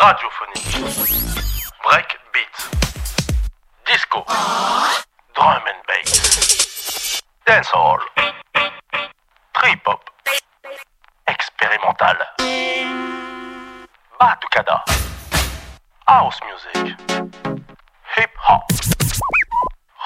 radiophonique, 0.00 0.78
break 1.82 2.10
beat, 2.32 2.56
disco, 3.84 4.24
drum 5.34 5.62
and 5.66 5.82
bass, 5.88 7.20
dancehall, 7.44 7.98
trip 9.56 9.80
hop, 9.84 10.02
expérimental, 11.26 12.18
batucada, 14.20 14.78
house 16.06 16.38
music, 16.46 16.96
hip 18.14 18.30
hop, 18.36 18.70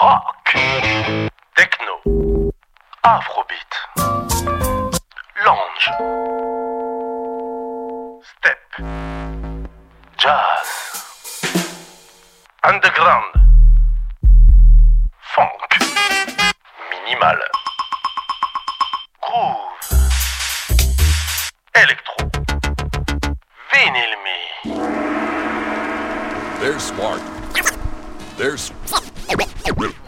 rock, 0.00 0.54
techno, 1.54 1.94
afrobeat, 3.04 3.72
lounge, 5.44 5.84
step, 8.24 9.31
underground, 12.64 13.32
funk, 15.34 15.60
minimal, 16.90 17.38
groove, 19.20 19.58
électro, 21.74 22.30
vinyl 23.72 24.14
me. 24.24 24.38
They're 26.60 26.78
smart. 26.78 27.20
They're 28.38 28.54
s- 28.54 28.72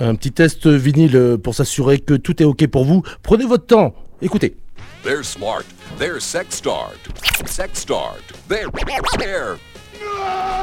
Un 0.01 0.17
petit 0.17 0.33
test 0.33 0.67
vinyle 0.67 1.39
pour 1.43 1.55
s'assurer 1.55 1.99
que 1.99 2.15
tout 2.15 2.41
est 2.43 2.45
ok 2.45 2.67
pour 2.69 2.85
vous. 2.85 3.03
Prenez 3.23 3.47
votre 3.47 3.67
temps. 3.67 3.95
Écoutez. 4.23 4.57
they're 5.03 5.23
smart. 5.23 5.65
They're 5.99 6.21
sex 6.21 6.57
starved. 6.57 7.09
Sex 7.47 7.81
starved. 7.81 8.33
They're 8.49 8.69
there. 9.19 9.57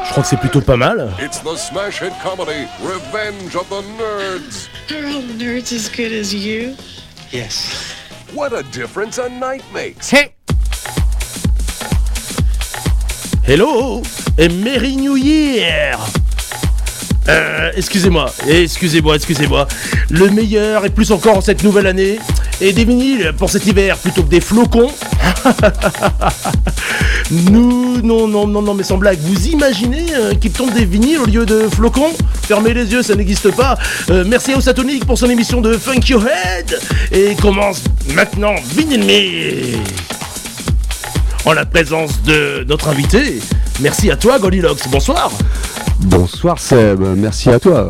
Je 0.05 0.11
crois 0.11 0.23
que 0.23 0.29
c'est 0.29 0.39
plutôt 0.39 0.61
pas 0.61 0.75
mal. 0.75 1.13
It's 1.20 1.39
the 1.39 1.55
smash 1.55 2.02
hit 2.02 2.11
comedy 2.21 2.67
Revenge 2.83 3.55
of 3.55 3.69
the 3.69 3.81
Nerds. 3.97 4.67
Are 4.91 5.05
all 5.08 5.22
nerds 5.22 5.72
as 5.72 5.89
good 5.89 6.11
as 6.11 6.33
you? 6.33 6.75
Yes. 7.31 7.95
What 8.33 8.52
a 8.52 8.63
difference 8.71 9.17
a 9.17 9.30
night 9.30 9.63
makes. 9.73 10.11
Hello 13.45 14.02
et 14.38 14.49
Merry 14.49 14.95
New 14.95 15.16
Year 15.16 15.97
euh, 17.30 17.72
excusez-moi, 17.75 18.33
excusez-moi, 18.47 19.16
excusez-moi. 19.16 19.67
Le 20.09 20.30
meilleur 20.30 20.86
et 20.86 20.89
plus 20.89 21.11
encore 21.11 21.38
en 21.38 21.41
cette 21.41 21.64
nouvelle 21.64 21.88
année. 21.88 22.19
Et 22.59 22.73
des 22.73 22.86
vinyles 22.86 23.33
pour 23.38 23.50
cet 23.50 23.66
hiver 23.66 23.97
plutôt 23.97 24.23
que 24.23 24.30
des 24.30 24.41
flocons. 24.41 24.91
Nous, 27.31 28.02
non, 28.02 28.27
non, 28.27 28.45
non, 28.45 28.61
non, 28.61 28.73
mais 28.73 28.83
sans 28.83 28.97
blague. 28.97 29.19
Vous 29.19 29.47
imaginez 29.47 30.05
euh, 30.14 30.33
qu'il 30.36 30.52
tombe 30.52 30.73
des 30.73 30.86
vinyles 30.86 31.19
au 31.19 31.25
lieu 31.25 31.45
de 31.45 31.67
flocons? 31.73 32.11
Fermez 32.44 32.73
les 32.73 32.92
yeux, 32.92 33.02
ça 33.02 33.16
n'existe 33.16 33.52
pas. 33.55 33.77
Euh, 34.09 34.23
merci 34.27 34.53
à 34.53 34.58
Osatonic 34.58 35.05
pour 35.05 35.17
son 35.17 35.30
émission 35.30 35.61
de 35.61 35.77
Funk 35.77 36.02
Your 36.08 36.23
Head. 36.27 36.80
Et 37.11 37.36
commence 37.36 37.83
maintenant 38.14 38.55
Vinyl 38.75 39.03
Me 39.05 39.77
en 41.45 41.53
la 41.53 41.66
présence 41.66 42.22
de 42.23 42.64
notre 42.67 42.89
invité. 42.89 43.39
Merci 43.80 44.11
à 44.11 44.16
toi, 44.16 44.38
Goldilocks. 44.38 44.88
Bonsoir. 44.89 45.31
Bonsoir 46.05 46.59
Seb, 46.59 47.02
merci 47.17 47.49
à 47.49 47.59
toi. 47.59 47.89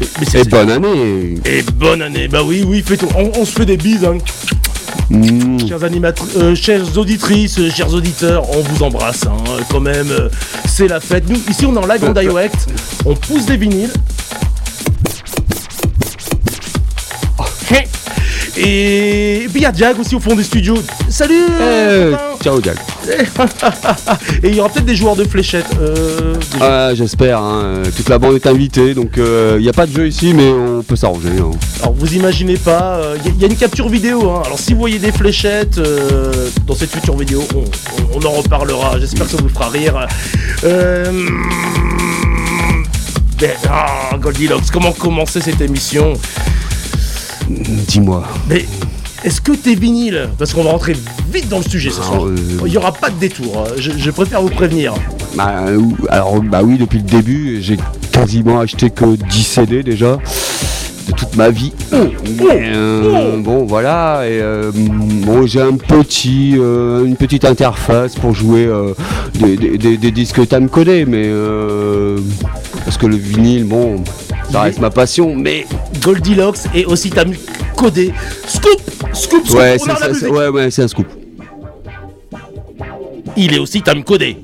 Mais- 0.00 0.06
mais 0.20 0.26
c'est- 0.26 0.40
Et 0.40 0.44
bonne 0.44 0.70
année. 0.70 1.34
Et 1.44 1.62
bonne 1.74 2.02
année. 2.02 2.28
Bah 2.28 2.40
oui, 2.44 2.64
oui, 2.66 2.82
fais-toi- 2.86 3.08
on, 3.16 3.32
on 3.40 3.44
se 3.44 3.52
fait 3.52 3.66
des 3.66 3.76
bises, 3.76 4.04
hein. 4.04 4.18
Mm. 5.10 5.66
Chers 5.66 5.78
euh, 6.36 6.54
chères 6.54 6.98
auditrices, 6.98 7.58
euh, 7.58 7.70
chers 7.70 7.92
auditeurs, 7.92 8.44
on 8.56 8.60
vous 8.60 8.82
embrasse, 8.82 9.24
hein, 9.26 9.36
quand 9.70 9.80
même. 9.80 10.10
euh, 10.10 10.28
c'est 10.68 10.86
la 10.86 11.00
fête. 11.00 11.24
Nous, 11.28 11.40
ici, 11.48 11.64
on 11.66 11.74
est 11.74 11.78
en 11.78 11.86
live 11.86 12.04
en 12.04 12.12
direct. 12.12 12.66
On 13.06 13.14
pousse 13.14 13.46
des 13.46 13.56
vinyles. 13.56 13.90
Et, 18.60 19.44
et 19.44 19.48
puis 19.48 19.60
il 19.60 19.62
y 19.62 19.66
a 19.66 19.72
Jag 19.72 19.98
aussi 20.00 20.14
au 20.16 20.20
fond 20.20 20.34
des 20.34 20.42
studios. 20.42 20.78
Salut 21.08 21.44
Eh, 21.60 22.12
ciao 22.42 22.60
Jack. 22.62 22.76
Et 24.42 24.48
il 24.48 24.56
y 24.56 24.60
aura 24.60 24.68
peut-être 24.68 24.84
des 24.84 24.96
joueurs 24.96 25.16
de 25.16 25.24
fléchettes. 25.24 25.66
Euh, 25.80 26.34
Ah, 26.60 26.90
J'espère, 26.94 27.38
hein, 27.40 27.62
euh, 27.64 27.84
toute 27.96 28.08
la 28.08 28.18
bande 28.18 28.34
est 28.34 28.46
invitée, 28.46 28.94
donc 28.94 29.12
il 29.16 29.60
n'y 29.60 29.68
a 29.68 29.72
pas 29.72 29.86
de 29.86 29.92
jeu 29.94 30.08
ici, 30.08 30.34
mais 30.34 30.50
on 30.50 30.82
peut 30.82 30.96
s'arranger. 30.96 31.28
hein. 31.40 31.50
Alors 31.82 31.94
vous 31.94 32.14
imaginez 32.14 32.56
pas, 32.56 33.00
il 33.24 33.40
y, 33.40 33.44
a 33.44 33.48
une 33.48 33.56
capture 33.56 33.88
vidéo. 33.88 34.30
hein. 34.30 34.42
Alors 34.44 34.58
si 34.58 34.72
vous 34.72 34.80
voyez 34.80 34.98
des 34.98 35.12
fléchettes 35.12 35.78
euh, 35.78 36.48
dans 36.66 36.74
cette 36.74 36.90
future 36.90 37.16
vidéo, 37.16 37.44
on, 37.54 37.60
on- 37.60 38.20
on 38.20 38.26
en 38.26 38.30
reparlera. 38.32 38.98
J'espère 38.98 39.26
que 39.26 39.32
ça 39.32 39.36
vous 39.40 39.48
fera 39.48 39.68
rire. 39.68 40.06
Euh, 40.64 41.12
ben, 43.40 43.50
ah, 43.70 44.16
Goldilocks, 44.20 44.70
comment 44.72 44.92
commencer 44.92 45.40
cette 45.40 45.60
émission? 45.60 46.14
Dis-moi. 47.48 48.24
Mais 48.48 48.64
est-ce 49.24 49.40
que 49.40 49.52
t'es 49.52 49.74
vinyle 49.74 50.28
Parce 50.38 50.52
qu'on 50.52 50.62
va 50.64 50.70
rentrer 50.70 50.94
vite 51.32 51.48
dans 51.48 51.58
le 51.58 51.64
sujet 51.64 51.90
ce 51.90 52.00
Ah, 52.02 52.06
soir. 52.06 52.26
euh, 52.26 52.36
Il 52.66 52.70
n'y 52.70 52.76
aura 52.76 52.92
pas 52.92 53.10
de 53.10 53.18
détour. 53.18 53.64
hein. 53.66 53.70
Je, 53.78 53.90
je 53.96 54.10
préfère 54.10 54.42
vous 54.42 54.50
prévenir. 54.50 54.94
Bah, 55.36 55.64
alors, 56.10 56.40
bah 56.42 56.60
oui, 56.64 56.78
depuis 56.78 56.98
le 56.98 57.04
début, 57.04 57.58
j'ai 57.60 57.76
quasiment 58.12 58.60
acheté 58.60 58.90
que 58.90 59.16
10 59.16 59.42
CD 59.42 59.82
déjà. 59.82 60.18
De 61.08 61.12
toute 61.14 61.36
ma 61.36 61.48
vie. 61.48 61.72
Mais, 61.90 62.70
euh, 62.74 63.38
bon, 63.38 63.64
voilà. 63.64 64.22
Et, 64.26 64.38
euh, 64.42 64.70
bon, 64.74 65.46
j'ai 65.46 65.62
un 65.62 65.72
petit, 65.78 66.54
euh, 66.58 67.04
une 67.06 67.16
petite 67.16 67.46
interface 67.46 68.14
pour 68.14 68.34
jouer 68.34 68.68
des, 69.40 69.56
des- 69.56 69.78
des- 69.78 69.96
des 69.96 70.10
disques 70.10 70.46
timecodés, 70.46 71.06
mais 71.06 71.24
euh, 71.26 72.18
parce 72.84 72.98
que 72.98 73.06
le 73.06 73.16
vinyle, 73.16 73.64
bon, 73.64 74.04
ça 74.52 74.62
reste 74.62 74.78
ma 74.80 74.90
passion. 74.90 75.34
Mais 75.34 75.66
Goldilocks 76.02 76.58
est 76.74 76.84
aussi 76.84 77.10
ta 77.10 77.24
mu- 77.24 77.38
codé. 77.76 78.12
Scoop 78.46 78.80
Scoop 79.12 79.46
Scoop 79.46 79.58
ouais, 79.58 79.76
c'est 79.78 80.14
ça, 80.20 80.28
ouais, 80.30 80.48
ouais, 80.48 80.70
c'est 80.70 80.82
un 80.82 80.88
scoop. 80.88 81.06
il 83.36 83.54
est 83.54 83.58
aussi 83.58 83.82
time 83.82 84.02
codé. 84.02 84.36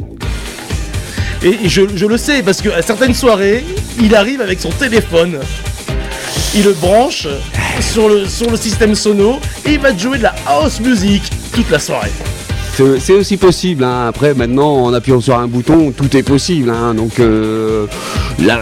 Et 1.43 1.69
je, 1.69 1.83
je 1.95 2.07
le 2.07 2.17
sais 2.17 2.43
parce 2.43 2.63
qu'à 2.63 2.81
certaines 2.81 3.13
soirées, 3.15 3.65
il 4.01 4.15
arrive 4.15 4.41
avec 4.41 4.61
son 4.61 4.71
téléphone, 4.71 5.39
il 6.55 6.65
le 6.65 6.73
branche 6.73 7.29
sur 7.81 8.09
le, 8.09 8.27
sur 8.27 8.51
le 8.51 8.57
système 8.57 8.95
sono 8.95 9.39
et 9.67 9.73
il 9.73 9.79
va 9.81 9.93
te 9.93 10.01
jouer 10.01 10.19
de 10.19 10.23
la 10.23 10.35
house 10.47 10.81
music 10.81 11.23
toute 11.53 11.71
la 11.71 11.79
soirée. 11.79 12.13
C'est 12.99 13.13
aussi 13.13 13.37
possible. 13.37 13.85
hein. 13.85 14.07
Après, 14.09 14.35
maintenant, 14.35 14.85
en 14.85 14.93
appuyant 14.95 15.21
sur 15.21 15.39
un 15.39 15.47
bouton, 15.47 15.93
tout 15.97 16.17
est 16.17 16.23
possible. 16.25 16.71
hein. 16.71 16.95
Donc, 16.95 17.21
euh, 17.21 17.87
la, 18.45 18.61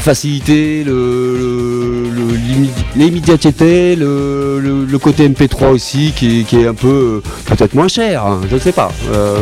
facilité, 0.00 0.84
le- 0.84 1.36
le- 1.36 2.10
le- 2.10 2.36
l'immédi- 2.36 2.84
l'immédiateté, 2.96 3.96
le, 3.96 4.86
côté 4.98 5.28
MP3 5.28 5.70
aussi, 5.70 6.12
qui, 6.14 6.44
est- 6.52 6.66
un 6.66 6.74
peu 6.74 7.20
peut-être 7.46 7.74
moins 7.74 7.88
cher. 7.88 8.24
hein. 8.26 8.40
Je 8.48 8.54
ne 8.54 8.60
sais 8.60 8.72
pas. 8.72 8.90
Euh, 9.12 9.38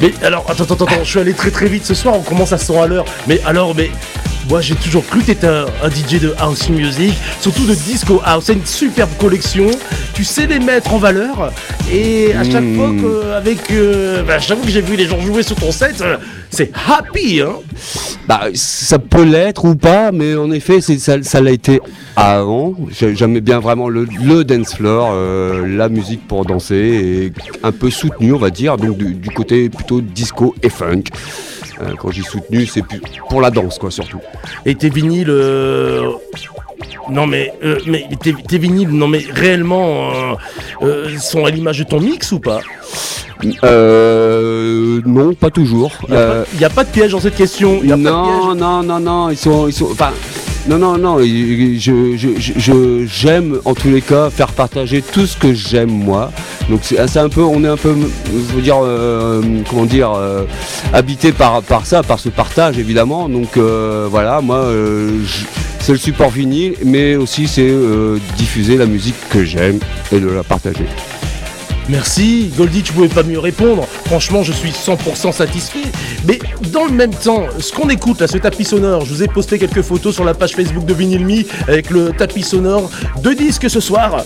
Mais 0.00 0.12
alors, 0.22 0.44
attends, 0.48 0.64
attends, 0.64 0.84
attends, 0.84 1.02
je 1.02 1.08
suis 1.10 1.18
allé 1.18 1.32
très 1.34 1.50
très 1.50 1.66
vite 1.66 1.84
ce 1.84 1.92
soir, 1.94 2.14
on 2.16 2.20
commence 2.22 2.52
à 2.52 2.58
100 2.58 2.80
à 2.82 2.86
l'heure. 2.86 3.04
Mais 3.26 3.40
alors, 3.44 3.74
mais 3.74 3.90
moi 4.48 4.60
j'ai 4.60 4.74
toujours 4.74 5.04
cru 5.06 5.20
que 5.20 5.26
t'étais 5.26 5.46
un, 5.46 5.66
un 5.82 5.90
DJ 5.90 6.20
de 6.20 6.34
house 6.38 6.68
music, 6.70 7.12
surtout 7.40 7.64
de 7.66 7.74
disco 7.74 8.20
house. 8.24 8.44
C'est 8.46 8.54
une 8.54 8.64
superbe 8.66 9.10
collection, 9.18 9.66
tu 10.14 10.24
sais 10.24 10.46
les 10.46 10.58
mettre 10.58 10.92
en 10.94 10.98
valeur. 10.98 11.52
Et 11.92 12.32
à 12.34 12.44
chaque 12.44 12.62
Mm. 12.64 12.76
fois 12.76 12.90
que, 12.90 13.32
avec. 13.32 13.70
euh, 13.70 14.22
bah, 14.22 14.38
j'avoue 14.38 14.62
que 14.64 14.70
j'ai 14.70 14.80
vu 14.82 14.96
les 14.96 15.06
gens 15.06 15.20
jouer 15.20 15.42
sur 15.42 15.56
ton 15.56 15.72
set, 15.72 16.00
euh, 16.00 16.16
c'est 16.50 16.70
happy, 16.88 17.40
hein. 17.40 17.52
bah, 18.26 18.42
ça 18.54 18.98
peut 18.98 19.22
l'être 19.24 19.64
ou 19.64 19.74
pas, 19.74 20.12
mais 20.12 20.34
en 20.34 20.50
effet, 20.50 20.80
ça 20.80 21.22
ça 21.22 21.40
l'a 21.40 21.50
été 21.50 21.80
avant. 22.16 22.74
J'ai- 22.90 23.14
J'aimais 23.16 23.40
bien 23.40 23.58
vraiment 23.60 23.88
le, 23.88 24.06
le 24.22 24.44
dance 24.44 24.74
floor, 24.74 25.10
euh, 25.12 25.66
la 25.66 25.88
musique 25.88 26.26
pour 26.26 26.44
danser, 26.44 26.74
et 26.76 27.32
un 27.62 27.72
peu 27.72 27.90
soutenu, 27.90 28.32
on 28.34 28.38
va 28.38 28.50
dire, 28.50 28.76
donc 28.76 28.96
du, 28.98 29.14
du 29.14 29.30
côté 29.30 29.68
plutôt 29.70 30.00
disco 30.00 30.54
et 30.62 30.68
funk. 30.68 31.04
Euh, 31.80 31.94
quand 31.98 32.10
j'ai 32.10 32.22
soutenu, 32.22 32.66
c'est 32.66 32.82
pour 33.28 33.40
la 33.40 33.50
danse, 33.50 33.78
quoi, 33.78 33.90
surtout. 33.90 34.20
Et 34.66 34.74
tes 34.74 34.88
vinyles. 34.90 35.30
euh, 35.30 36.10
Non 37.10 37.26
mais, 37.26 37.52
euh, 37.64 37.78
mais 37.86 38.06
tes, 38.22 38.34
tes 38.34 38.58
vinyles, 38.58 38.90
non 38.90 39.08
mais 39.08 39.24
réellement, 39.32 40.10
sont 41.18 41.44
à 41.46 41.50
l'image 41.50 41.78
de 41.78 41.84
ton 41.84 42.00
mix 42.00 42.32
ou 42.32 42.38
pas? 42.40 42.60
Euh, 43.64 45.00
non, 45.06 45.32
pas 45.34 45.50
toujours. 45.50 45.92
Il 46.08 46.10
n'y 46.12 46.16
a, 46.16 46.20
Euh, 46.20 46.44
pas- 46.44 46.60
y 46.60 46.64
a 46.64 46.70
pas 46.70 46.84
de 46.84 46.90
piège 46.90 47.12
dans 47.12 47.20
cette 47.20 47.36
question. 47.36 47.80
y 47.82 47.86
a 47.92 47.96
pas 47.96 47.96
de 47.96 48.02
non, 48.02 48.24
piège. 48.24 48.60
non, 48.60 48.82
non, 48.82 49.00
non, 49.00 49.30
ils 49.30 49.36
sont, 49.36 49.68
ils 49.68 49.72
sont, 49.72 49.88
enfin, 49.90 50.10
non, 50.68 50.76
non, 50.76 50.98
non, 50.98 51.18
je, 51.18 53.06
j'aime 53.06 53.58
en 53.64 53.72
tous 53.72 53.88
les 53.88 54.02
cas 54.02 54.28
faire 54.28 54.52
partager 54.52 55.00
tout 55.00 55.24
ce 55.26 55.34
que 55.34 55.54
j'aime 55.54 55.90
moi. 55.90 56.30
Donc 56.68 56.80
c'est, 56.82 57.16
un 57.16 57.30
peu, 57.30 57.40
on 57.40 57.64
est 57.64 57.68
un 57.68 57.78
peu, 57.78 57.96
je 58.26 58.54
veux 58.54 58.60
dire, 58.60 58.76
euh, 58.82 59.40
comment 59.70 59.86
dire, 59.86 60.12
euh, 60.12 60.44
habité 60.92 61.32
par, 61.32 61.62
par 61.62 61.86
ça, 61.86 62.02
par 62.02 62.20
ce 62.20 62.28
partage 62.28 62.78
évidemment. 62.78 63.30
Donc 63.30 63.56
euh, 63.56 64.08
voilà, 64.10 64.42
moi, 64.42 64.66
c'est 65.80 65.92
le 65.92 65.98
support 65.98 66.28
vinyle, 66.28 66.74
mais 66.84 67.16
aussi 67.16 67.48
c'est 67.48 67.72
diffuser 68.36 68.76
la 68.76 68.84
musique 68.84 69.16
que 69.30 69.44
j'aime 69.44 69.78
et 70.12 70.20
de 70.20 70.28
la 70.28 70.42
partager. 70.42 70.84
Merci, 71.88 72.52
Goldie, 72.56 72.82
tu 72.82 72.92
pouvais 72.92 73.08
pas 73.08 73.22
mieux 73.22 73.38
répondre. 73.38 73.86
Franchement, 74.04 74.42
je 74.42 74.52
suis 74.52 74.70
100% 74.70 75.32
satisfait. 75.32 75.88
Mais 76.26 76.38
dans 76.70 76.84
le 76.84 76.92
même 76.92 77.14
temps, 77.14 77.46
ce 77.58 77.72
qu'on 77.72 77.88
écoute 77.88 78.20
là, 78.20 78.26
ce 78.26 78.36
tapis 78.36 78.64
sonore, 78.64 79.06
je 79.06 79.14
vous 79.14 79.22
ai 79.22 79.28
posté 79.28 79.58
quelques 79.58 79.82
photos 79.82 80.14
sur 80.14 80.24
la 80.24 80.34
page 80.34 80.52
Facebook 80.52 80.84
de 80.84 80.92
Vinyl 80.92 81.46
avec 81.66 81.88
le 81.90 82.10
tapis 82.10 82.42
sonore 82.42 82.90
de 83.22 83.32
disques 83.32 83.70
ce 83.70 83.80
soir. 83.80 84.24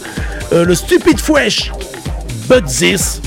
Euh, 0.52 0.64
le 0.64 0.74
Stupid 0.74 1.20
Fresh, 1.20 1.70
But 2.48 2.64
This. 2.66 3.20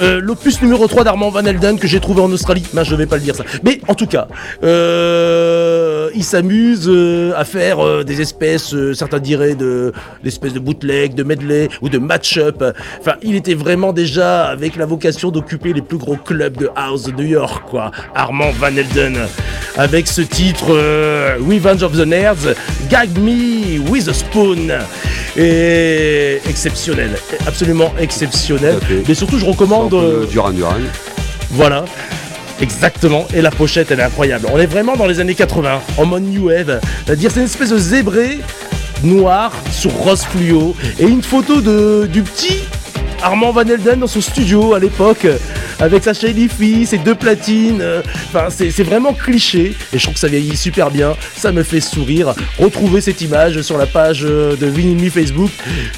Euh, 0.00 0.20
L'opus 0.20 0.60
numéro 0.62 0.86
3 0.86 1.04
d'Armand 1.04 1.30
Van 1.30 1.44
Elden 1.44 1.78
que 1.78 1.86
j'ai 1.86 2.00
trouvé 2.00 2.20
en 2.22 2.30
Australie. 2.32 2.64
Ben, 2.72 2.82
je 2.84 2.94
vais 2.94 3.06
pas 3.06 3.16
le 3.16 3.22
dire 3.22 3.34
ça. 3.34 3.44
Mais 3.62 3.80
en 3.88 3.94
tout 3.94 4.06
cas, 4.06 4.26
euh, 4.64 6.10
il 6.14 6.24
s'amuse 6.24 6.88
euh, 6.88 7.32
à 7.36 7.44
faire 7.44 8.04
des 8.04 8.20
espèces, 8.20 8.74
certains 8.94 9.18
diraient 9.18 9.54
de 9.54 9.92
l'espèce 10.24 10.52
de 10.52 10.58
bootleg, 10.58 11.14
de 11.14 11.22
medley 11.22 11.68
ou 11.82 11.88
de 11.88 11.98
match-up. 11.98 12.64
Enfin, 13.00 13.14
il 13.22 13.34
était 13.34 13.54
vraiment 13.54 13.92
déjà 13.92 14.46
avec 14.46 14.76
la 14.76 14.86
vocation 14.86 15.30
d'occuper 15.30 15.72
les 15.72 15.82
plus 15.82 15.98
gros 15.98 16.16
clubs 16.16 16.56
de 16.56 16.70
house 16.74 17.04
de 17.04 17.12
New 17.12 17.26
York, 17.26 17.64
quoi. 17.68 17.90
Armand 18.14 18.50
Van 18.52 18.74
Elden. 18.76 19.18
Avec 19.76 20.06
ce 20.06 20.22
titre 20.22 20.66
Revenge 21.38 21.82
of 21.82 21.92
the 21.92 22.06
Nerds, 22.06 22.54
Gag 22.90 23.08
Me 23.18 23.78
with 23.90 24.08
a 24.08 24.12
Spoon. 24.12 24.70
Et 25.34 26.40
exceptionnel, 26.46 27.12
absolument 27.46 27.90
exceptionnel. 27.98 28.78
Mais 29.08 29.14
surtout, 29.14 29.38
je 29.38 29.46
recommande. 29.46 29.81
Peu 29.88 29.96
euh, 29.96 30.26
Duran 30.26 30.50
Duran. 30.50 30.74
voilà. 31.50 31.84
Exactement, 32.60 33.26
et 33.34 33.42
la 33.42 33.50
pochette 33.50 33.90
elle 33.90 33.98
est 34.00 34.04
incroyable. 34.04 34.46
On 34.52 34.58
est 34.58 34.66
vraiment 34.66 34.96
dans 34.96 35.06
les 35.06 35.18
années 35.18 35.34
80, 35.34 35.80
en 35.96 36.06
mode 36.06 36.22
New 36.22 36.46
Wave. 36.48 36.80
C'est-à-dire 37.04 37.30
c'est 37.32 37.40
une 37.40 37.46
espèce 37.46 37.70
de 37.70 37.78
zébré 37.78 38.38
noir 39.02 39.52
sur 39.72 39.90
rose 39.92 40.22
fluo 40.22 40.76
et 41.00 41.04
une 41.04 41.22
photo 41.22 41.60
de, 41.60 42.06
du 42.06 42.22
petit 42.22 42.60
Armand 43.22 43.50
Van 43.50 43.62
Elden 43.62 44.00
dans 44.00 44.06
son 44.06 44.20
studio 44.20 44.74
à 44.74 44.78
l'époque 44.78 45.26
avec 45.82 46.04
sa 46.04 46.14
shady 46.14 46.48
fille, 46.48 46.86
ses 46.86 46.98
deux 46.98 47.16
platines. 47.16 47.80
euh, 47.80 48.02
Enfin, 48.28 48.46
c'est 48.50 48.82
vraiment 48.84 49.12
cliché 49.12 49.74
et 49.92 49.98
je 49.98 50.02
trouve 50.02 50.14
que 50.14 50.20
ça 50.20 50.28
vieillit 50.28 50.56
super 50.56 50.90
bien. 50.90 51.14
Ça 51.36 51.50
me 51.52 51.62
fait 51.64 51.80
sourire. 51.80 52.34
Retrouvez 52.58 53.00
cette 53.00 53.20
image 53.20 53.60
sur 53.62 53.76
la 53.76 53.86
page 53.86 54.24
euh, 54.24 54.56
de 54.56 54.66
Vinyl 54.66 54.96
Me 55.02 55.10
Facebook. 55.10 55.50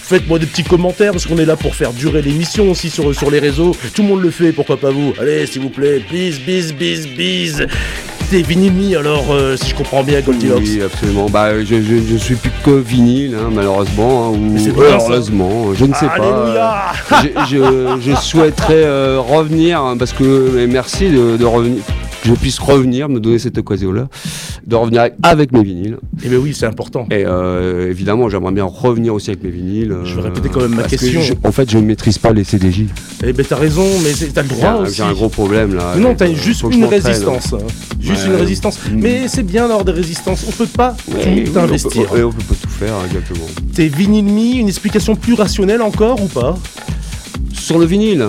Faites-moi 0.02 0.38
des 0.38 0.46
petits 0.46 0.64
commentaires 0.64 1.12
parce 1.12 1.26
qu'on 1.26 1.36
est 1.38 1.44
là 1.44 1.56
pour 1.56 1.74
faire 1.74 1.92
durer 1.92 2.22
l'émission 2.22 2.70
aussi 2.70 2.88
sur, 2.88 3.14
sur 3.14 3.30
les 3.30 3.38
réseaux. 3.38 3.76
Tout 3.94 4.02
le 4.02 4.08
monde 4.08 4.22
le 4.22 4.30
fait, 4.30 4.52
pourquoi 4.52 4.78
pas 4.78 4.90
vous? 4.90 5.12
Allez, 5.20 5.46
s'il 5.46 5.60
vous 5.62 5.68
plaît, 5.70 6.02
bis, 6.10 6.40
bis, 6.40 6.72
bis, 6.72 7.06
bis. 7.06 7.62
T'es 8.30 8.42
Vinyl 8.42 8.72
Me 8.72 8.96
alors, 8.98 9.24
euh, 9.32 9.56
si 9.56 9.70
je 9.70 9.74
comprends 9.74 10.02
bien, 10.02 10.20
Goldilocks. 10.20 10.58
Oui, 10.64 10.80
absolument. 10.82 11.26
Bah, 11.28 11.58
je, 11.60 11.64
je, 11.82 11.96
je 12.10 12.16
suis 12.16 12.34
plus 12.36 12.50
que 12.64 12.70
vinyle, 12.70 13.36
hein, 13.38 13.50
malheureusement, 13.52 14.28
hein, 14.28 14.38
ou 14.38 14.56
heureusement, 14.80 15.74
je 15.74 15.84
ne 15.84 15.94
sais 15.94 16.06
pas. 16.06 16.12
Alléluia 16.14 16.92
je, 17.48 17.96
je- 18.00 18.10
je 18.10 18.16
souhaiterais 18.16 18.82
euh, 18.84 19.20
revenir 19.20 19.80
hein, 19.80 19.96
parce 19.98 20.12
que 20.12 20.66
merci 20.68 21.10
de, 21.10 21.36
de 21.36 21.44
revenir 21.44 21.82
je 22.24 22.32
puisse 22.34 22.58
revenir 22.58 23.08
me 23.08 23.20
donner 23.20 23.38
cette 23.38 23.58
occasion 23.58 23.92
là 23.92 24.08
de 24.66 24.76
revenir 24.76 25.02
avec, 25.02 25.14
avec 25.22 25.52
mes 25.52 25.62
vinyles 25.62 25.98
Eh 26.24 26.28
bien 26.28 26.38
oui, 26.38 26.54
c'est 26.54 26.66
important. 26.66 27.06
et 27.10 27.24
euh, 27.26 27.90
évidemment 27.90 28.28
j'aimerais 28.28 28.52
bien 28.52 28.64
revenir 28.64 29.14
aussi 29.14 29.30
avec 29.30 29.42
mes 29.44 29.50
vinyles 29.50 29.92
euh, 29.92 30.04
Je 30.04 30.14
vais 30.16 30.22
répéter 30.22 30.48
quand 30.48 30.60
même 30.62 30.74
ma 30.74 30.84
question. 30.84 31.20
je- 31.20 31.34
en 31.42 31.52
fait 31.52 31.70
je 31.70 31.78
ne 31.78 31.82
maîtrise 31.84 32.18
pas 32.18 32.32
les 32.32 32.44
CDJ 32.44 32.86
Eh 33.26 33.32
ben 33.32 33.44
t'as 33.48 33.56
raison, 33.56 33.86
mais 34.02 34.10
t'as 34.32 34.42
le 34.42 34.48
droit 34.48 34.84
j'ai 34.90 35.02
un 35.02 35.12
gros 35.12 35.28
problème 35.28 35.74
là 35.74 35.92
Mais 35.96 36.02
non, 36.02 36.14
t'as 36.14 36.26
euh, 36.28 36.34
juste 36.34 36.62
que 36.62 36.72
je 36.72 36.76
une 36.78 36.84
résistance. 36.86 37.52
hein. 37.52 37.58
Juste 38.00 38.22
Ouais. 38.24 38.30
une 38.34 38.36
résistance. 38.40 38.78
Mais 38.92 39.28
c'est 39.28 39.42
bien 39.42 39.62
d'avoir 39.68 39.84
des 39.84 39.92
résistances. 39.92 40.44
On 40.48 40.52
peut 40.52 40.66
pas 40.66 40.94
Ouais, 41.12 41.44
tout 41.44 41.52
on 41.56 41.58
investir. 41.60 42.06
peut, 42.08 42.16
ouais, 42.16 42.22
on 42.22 42.30
peut 42.32 42.42
pas 42.42 42.54
tout 42.60 42.68
faire 42.68 42.94
exactement 43.06 43.46
T'es 43.74 43.88
vinyle 43.88 44.60
une 44.60 44.68
explication 44.68 45.16
plus 45.16 45.34
rationnelle 45.34 45.80
encore 45.82 46.22
ou 46.22 46.26
pas? 46.26 46.56
Sur 47.64 47.78
le 47.78 47.86
vinyle, 47.86 48.26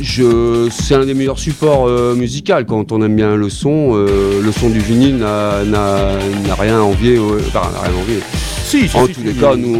je, 0.00 0.66
c'est 0.70 0.94
un 0.94 1.04
des 1.04 1.12
meilleurs 1.12 1.38
supports 1.38 1.86
euh, 1.88 2.14
musicaux 2.14 2.54
quand 2.66 2.90
on 2.90 3.02
aime 3.02 3.14
bien 3.16 3.36
le 3.36 3.50
son. 3.50 3.90
euh, 3.92 4.40
le 4.42 4.50
son 4.50 4.70
du 4.70 4.78
vinyle 4.78 5.18
n'a, 5.18 5.62
n'a- 5.62 6.16
n'a 6.48 6.54
rien 6.58 6.78
à 6.78 6.80
envier. 6.80 7.18
au- 7.18 7.36
enfin, 7.38 7.60
n'a 7.74 7.80
rien 7.82 7.92
à 7.98 8.00
envier. 8.00 8.20
Si, 8.64 8.88
si, 8.88 8.96
En 8.96 9.06
si, 9.06 9.12
tous 9.12 9.24
les 9.24 9.34
cas, 9.34 9.56
nous, 9.56 9.76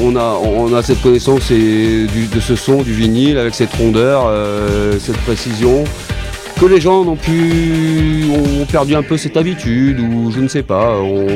on, 0.00 0.12
on 0.12 0.16
a, 0.16 0.38
on 0.44 0.72
a 0.72 0.80
cette 0.84 1.02
connaissance 1.02 1.50
et 1.50 2.06
du- 2.06 2.28
de 2.32 2.38
ce 2.38 2.54
son 2.54 2.82
du 2.82 2.92
vinyle 2.92 3.36
avec 3.36 3.52
cette 3.52 3.72
rondeur, 3.74 4.26
euh, 4.28 4.96
cette 5.00 5.18
précision. 5.18 5.82
Que 6.60 6.66
les 6.66 6.80
gens 6.80 7.04
n'ont 7.04 7.16
plus, 7.16 8.26
ont 8.30 8.64
perdu 8.70 8.94
un 8.94 9.02
peu 9.02 9.16
cette 9.16 9.36
habitude 9.36 9.98
ou 9.98 10.30
je 10.30 10.38
ne 10.38 10.46
sais 10.46 10.62
pas. 10.62 10.98
On, 11.00 11.26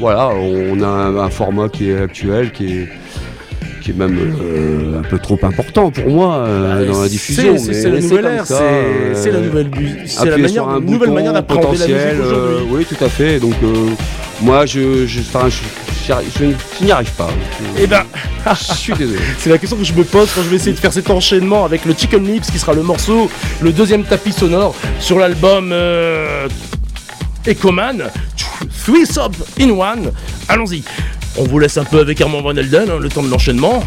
voilà, 0.00 0.30
on 0.30 0.80
a 0.80 0.86
un, 0.86 1.16
un 1.18 1.28
format 1.28 1.68
qui 1.68 1.90
est 1.90 1.98
actuel, 2.00 2.50
qui 2.50 2.64
est, 2.78 2.88
qui 3.88 3.92
est 3.92 4.06
même 4.06 4.18
euh, 4.18 4.98
un 4.98 5.02
peu 5.02 5.18
trop 5.18 5.38
important 5.42 5.90
pour 5.90 6.10
moi 6.10 6.36
euh, 6.36 6.86
dans 6.86 7.02
la 7.02 7.08
diffusion. 7.08 7.56
C'est 7.56 7.68
mais 7.68 7.74
c'est 7.74 7.90
la 7.90 8.00
nouvelle 8.00 8.24
ère, 8.26 8.46
c'est 8.46 8.54
euh, 8.60 9.32
la 9.32 9.40
nouvelle, 9.40 9.70
c'est 10.06 10.24
la 10.26 10.30
manière, 10.32 10.50
sur 10.50 10.68
un 10.68 10.80
nouvelle 10.80 10.98
bouton 10.98 11.14
manière 11.14 11.32
d'apprendre 11.32 11.72
la 11.72 11.86
musique 11.86 11.90
euh, 11.90 12.60
aujourd'hui. 12.60 12.66
oui, 12.70 12.84
tout 12.84 13.02
à 13.04 13.08
fait. 13.08 13.40
Donc, 13.40 13.54
euh, 13.62 13.88
moi, 14.42 14.66
je, 14.66 15.06
je, 15.06 15.20
n'y 16.82 16.90
arrive 16.92 17.12
pas. 17.12 17.28
Eh 17.78 17.86
ben, 17.86 18.02
je 18.50 18.74
suis 18.74 18.92
désolé. 18.98 19.18
c'est 19.38 19.50
la 19.50 19.58
question 19.58 19.76
que 19.78 19.84
je 19.84 19.94
me 19.94 20.04
pose 20.04 20.28
quand 20.34 20.42
je 20.42 20.48
vais 20.48 20.56
essayer 20.56 20.72
de 20.72 20.78
faire 20.78 20.92
cet 20.92 21.10
enchaînement 21.10 21.64
avec 21.64 21.86
le 21.86 21.94
Chicken 21.94 22.24
Lips 22.26 22.50
qui 22.50 22.58
sera 22.58 22.74
le 22.74 22.82
morceau, 22.82 23.30
le 23.62 23.72
deuxième 23.72 24.04
tapis 24.04 24.32
sonore 24.32 24.74
sur 25.00 25.18
l'album 25.18 25.70
euh, 25.72 26.46
Ecoman, 27.46 28.02
Three 28.84 29.06
Sub 29.06 29.32
in 29.58 29.70
One. 29.70 30.12
Allons-y. 30.48 30.82
On 31.40 31.44
vous 31.44 31.60
laisse 31.60 31.76
un 31.78 31.84
peu 31.84 32.00
avec 32.00 32.20
Armand 32.20 32.42
Van 32.42 32.56
Elden, 32.56 32.90
hein, 32.90 32.98
le 33.00 33.08
temps 33.08 33.22
de 33.22 33.30
l'enchaînement. 33.30 33.84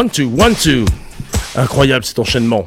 One, 0.00 0.08
two, 0.08 0.30
one, 0.30 0.54
two. 0.54 0.86
Incroyable 1.56 2.06
cet 2.06 2.18
enchaînement. 2.18 2.66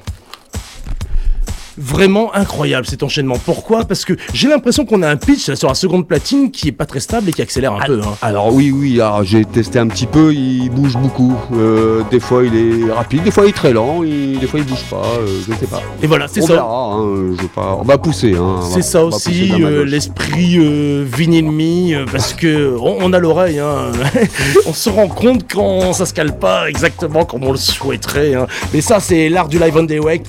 Vraiment 1.78 2.34
incroyable 2.36 2.86
cet 2.86 3.04
enchaînement. 3.04 3.36
Pourquoi? 3.44 3.84
Parce 3.86 4.06
que 4.06 4.14
j'ai 4.34 4.48
l'impression 4.48 4.86
qu'on 4.86 5.02
a 5.02 5.10
un 5.10 5.16
pitch 5.18 5.52
sur 5.54 5.68
la 5.70 5.74
seconde 5.76 6.08
platine 6.08 6.52
qui 6.52 6.68
est 6.68 6.72
pas 6.72 6.86
très 6.86 7.00
stable 7.00 7.30
et 7.30 7.34
qui 7.34 7.42
accélère 7.42 7.74
un 7.74 7.80
peu. 7.86 8.00
hein. 8.04 8.14
Alors 8.22 8.54
oui, 8.54 8.72
oui, 8.72 9.00
alors 9.02 9.24
j'ai 9.24 9.44
testé 9.46 9.80
un 9.80 9.88
petit 9.88 10.06
peu, 10.06 10.34
il 10.34 10.70
bouge 10.70 10.96
beaucoup. 10.98 11.34
Euh, 11.56 12.04
des 12.12 12.20
fois 12.20 12.44
il 12.44 12.56
est 12.56 12.92
rapide, 12.92 13.24
des 13.24 13.32
fois 13.32 13.46
il 13.46 13.50
est 13.50 13.54
très 13.54 13.74
lent, 13.74 14.04
il- 14.04 14.40
des 14.40 14.48
fois 14.48 14.60
il 14.60 14.66
bouge 14.66 14.84
pas, 14.90 14.98
euh, 15.20 15.28
je 15.48 15.52
ne 15.52 15.58
sais 15.58 15.66
pas. 15.68 15.82
Et 16.02 16.08
voilà, 16.08 16.28
c'est 16.28 16.42
ça. 16.42 16.54
verra, 16.54 16.94
hein, 16.94 17.34
je 17.42 17.48
pas... 17.48 17.78
on 17.80 17.84
va 17.84 17.98
pousser. 17.98 18.36
Hein, 18.36 18.60
C'est 18.72 18.82
ça 18.84 19.04
aussi, 19.04 19.52
euh, 19.62 19.84
l'esprit 19.86 20.58
euh, 20.60 21.04
vinyl 21.12 21.46
me, 21.50 21.96
euh, 21.96 22.06
parce 22.12 22.34
que 22.34 22.76
on, 22.80 22.98
on 23.02 23.14
a 23.14 23.20
l'oreille, 23.20 23.62
on 24.68 24.74
se 24.74 24.90
rend 24.90 25.08
compte 25.08 25.46
quand 25.52 25.94
ça 25.94 26.06
se 26.06 26.14
cale 26.14 26.38
pas 26.38 26.70
exactement 26.70 27.26
comme 27.26 27.44
on 27.44 27.52
le 27.52 27.58
souhaiterait. 27.58 28.34
Mais 28.74 28.82
ça, 28.82 29.00
c'est 29.00 29.30
l'art 29.30 29.48
du 29.48 29.58
live 29.60 29.76
on 29.78 29.84
day 29.84 30.00
wake. 30.00 30.24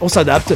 On 0.00 0.08
s'adapte. 0.08 0.54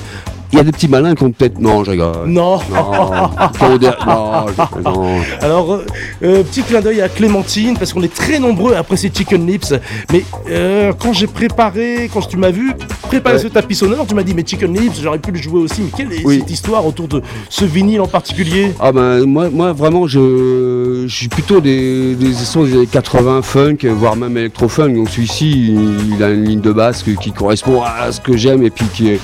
Il 0.53 0.57
y 0.57 0.61
a 0.61 0.65
des 0.65 0.73
petits 0.73 0.89
malins 0.89 1.15
qui 1.15 1.23
ont 1.23 1.31
peut-être... 1.31 1.61
Non, 1.61 1.85
je 1.85 1.93
rigole. 1.93 2.27
Non. 2.27 2.57
Non, 2.73 2.91
non, 2.93 3.31
je 3.53 3.59
plaisante. 4.75 5.25
Alors, 5.43 5.73
euh, 5.75 5.87
euh, 6.25 6.43
petit 6.43 6.63
clin 6.65 6.81
d'œil 6.81 7.01
à 7.03 7.09
Clémentine, 7.09 7.77
parce 7.79 7.93
qu'on 7.93 8.03
est 8.03 8.13
très 8.13 8.41
nombreux 8.41 8.75
à 8.75 8.79
apprécier 8.79 9.13
Chicken 9.15 9.47
Lips. 9.47 9.73
Mais 10.13 10.25
euh, 10.51 10.93
quand 10.99 11.13
j'ai 11.13 11.29
préparé, 11.29 12.11
quand 12.13 12.23
tu 12.27 12.37
m'as 12.37 12.51
vu 12.51 12.73
préparer 13.03 13.37
Ouais. 13.37 13.43
ce 13.43 13.47
tapis 13.47 13.77
sonore, 13.77 14.05
tu 14.09 14.15
m'as 14.17 14.25
dit, 14.25 14.35
mais 14.35 14.43
Chicken 14.45 14.75
Lips, 14.77 15.01
j'aurais 15.01 15.21
pu 15.21 15.31
le 15.31 15.39
jouer 15.39 15.61
aussi. 15.61 15.83
Mais 15.83 15.91
quelle 15.97 16.13
est 16.13 16.25
Oui. 16.25 16.41
cette 16.41 16.51
histoire 16.51 16.85
autour 16.85 17.07
de 17.07 17.23
ce 17.49 17.65
vinyle 17.65 18.01
en 18.01 18.09
particulier? 18.09 18.73
Ah 18.81 18.91
ben 18.91 19.25
moi, 19.27 19.51
moi 19.51 19.73
vraiment 19.73 20.09
je, 20.09 21.05
je 21.07 21.15
suis 21.15 21.29
plutôt 21.29 21.61
des, 21.61 22.17
des 22.17 22.33
sons 22.35 22.65
des 22.65 22.73
années 22.75 22.87
80 22.89 23.43
funk, 23.43 23.77
voire 23.85 24.17
même 24.17 24.37
électro-funk. 24.37 24.95
Donc 24.95 25.11
celui-ci 25.11 25.49
il, 25.49 26.15
il 26.17 26.23
a 26.25 26.31
une 26.31 26.45
ligne 26.45 26.61
de 26.61 26.73
basse 26.73 27.05
qui 27.21 27.31
correspond 27.31 27.83
à 27.83 28.11
ce 28.11 28.21
que 28.21 28.37
j'aime 28.37 28.65
et 28.65 28.71
puis 28.71 28.87
qui 28.93 29.11
est, 29.11 29.21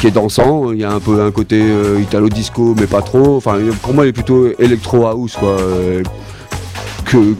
qui 0.00 0.06
est 0.06 0.10
dansant. 0.10 0.72
Il 0.72 0.80
y 0.80 0.84
a 0.84 0.90
un 0.90 1.00
peu 1.00 1.22
un 1.22 1.30
côté 1.30 1.60
euh, 1.60 2.00
italo-disco 2.00 2.74
mais 2.78 2.86
pas 2.86 3.02
trop. 3.02 3.36
Enfin 3.36 3.58
pour 3.82 3.94
moi 3.94 4.04
il 4.04 4.08
est 4.08 4.12
plutôt 4.12 4.48
électro-house 4.58 5.36
quoi. 5.36 5.56
Euh, 5.60 6.02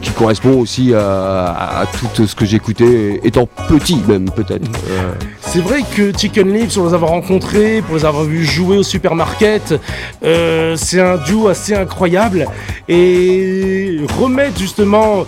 qui 0.01 0.11
correspond 0.11 0.57
aussi 0.61 0.93
à, 0.93 1.83
tout 2.13 2.25
ce 2.25 2.33
que 2.33 2.45
j'écoutais 2.45 3.19
étant 3.25 3.45
petit 3.67 4.01
même 4.07 4.29
peut-être. 4.29 4.69
Euh, 4.89 5.11
C'est 5.41 5.59
vrai 5.59 5.81
que 5.97 6.17
Chicken 6.17 6.53
Lips, 6.53 6.75
pour 6.75 6.87
les 6.87 6.93
avoir 6.93 7.11
rencontrés, 7.11 7.81
pour 7.85 7.97
les 7.97 8.05
avoir 8.05 8.23
vus 8.23 8.45
jouer 8.45 8.77
au 8.77 8.83
supermarket, 8.83 9.77
c'est 10.21 11.01
un 11.01 11.17
duo 11.17 11.49
assez 11.49 11.75
incroyable. 11.75 12.47
Et 12.87 13.97
remettre 14.17 14.57
justement 14.59 15.25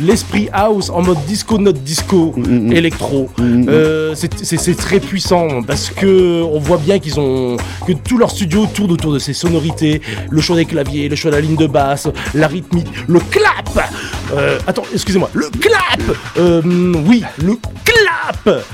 l'esprit 0.00 0.48
house 0.52 0.90
en 0.90 1.02
mode 1.02 1.18
disco, 1.26 1.58
not 1.58 1.72
disco, 1.72 2.32
Mm, 2.36 2.68
mm. 2.68 2.72
électro, 2.72 3.28
Mm, 3.38 3.42
mm. 3.44 3.66
euh, 3.68 4.14
c'est- 4.14 4.74
très 4.76 4.98
puissant 5.00 5.62
parce 5.66 5.90
que 5.90 6.42
on 6.42 6.58
voit 6.58 6.78
bien 6.78 6.98
qu'ils 6.98 7.20
ont 7.20 7.56
que 7.86 7.92
tout 7.92 8.16
leur 8.18 8.30
studio 8.30 8.66
tourne 8.72 8.92
autour 8.92 9.12
de 9.12 9.18
ces 9.18 9.32
sonorités, 9.34 10.00
le 10.30 10.40
choix 10.40 10.56
des 10.56 10.64
claviers, 10.64 11.08
le 11.08 11.16
choix 11.16 11.30
de 11.30 11.36
la 11.36 11.42
ligne 11.42 11.56
de 11.56 11.66
basse, 11.66 12.08
la 12.34 12.46
rythmique, 12.46 12.86
le 13.06 13.20
clap. 13.20 13.90
Euh, 14.34 14.58
attends, 14.66 14.84
excusez-moi, 14.92 15.28
le 15.34 15.48
clap. 15.60 16.00
Euh, 16.38 16.62
oui, 17.06 17.22
le 17.42 17.54
clap. 17.84 18.64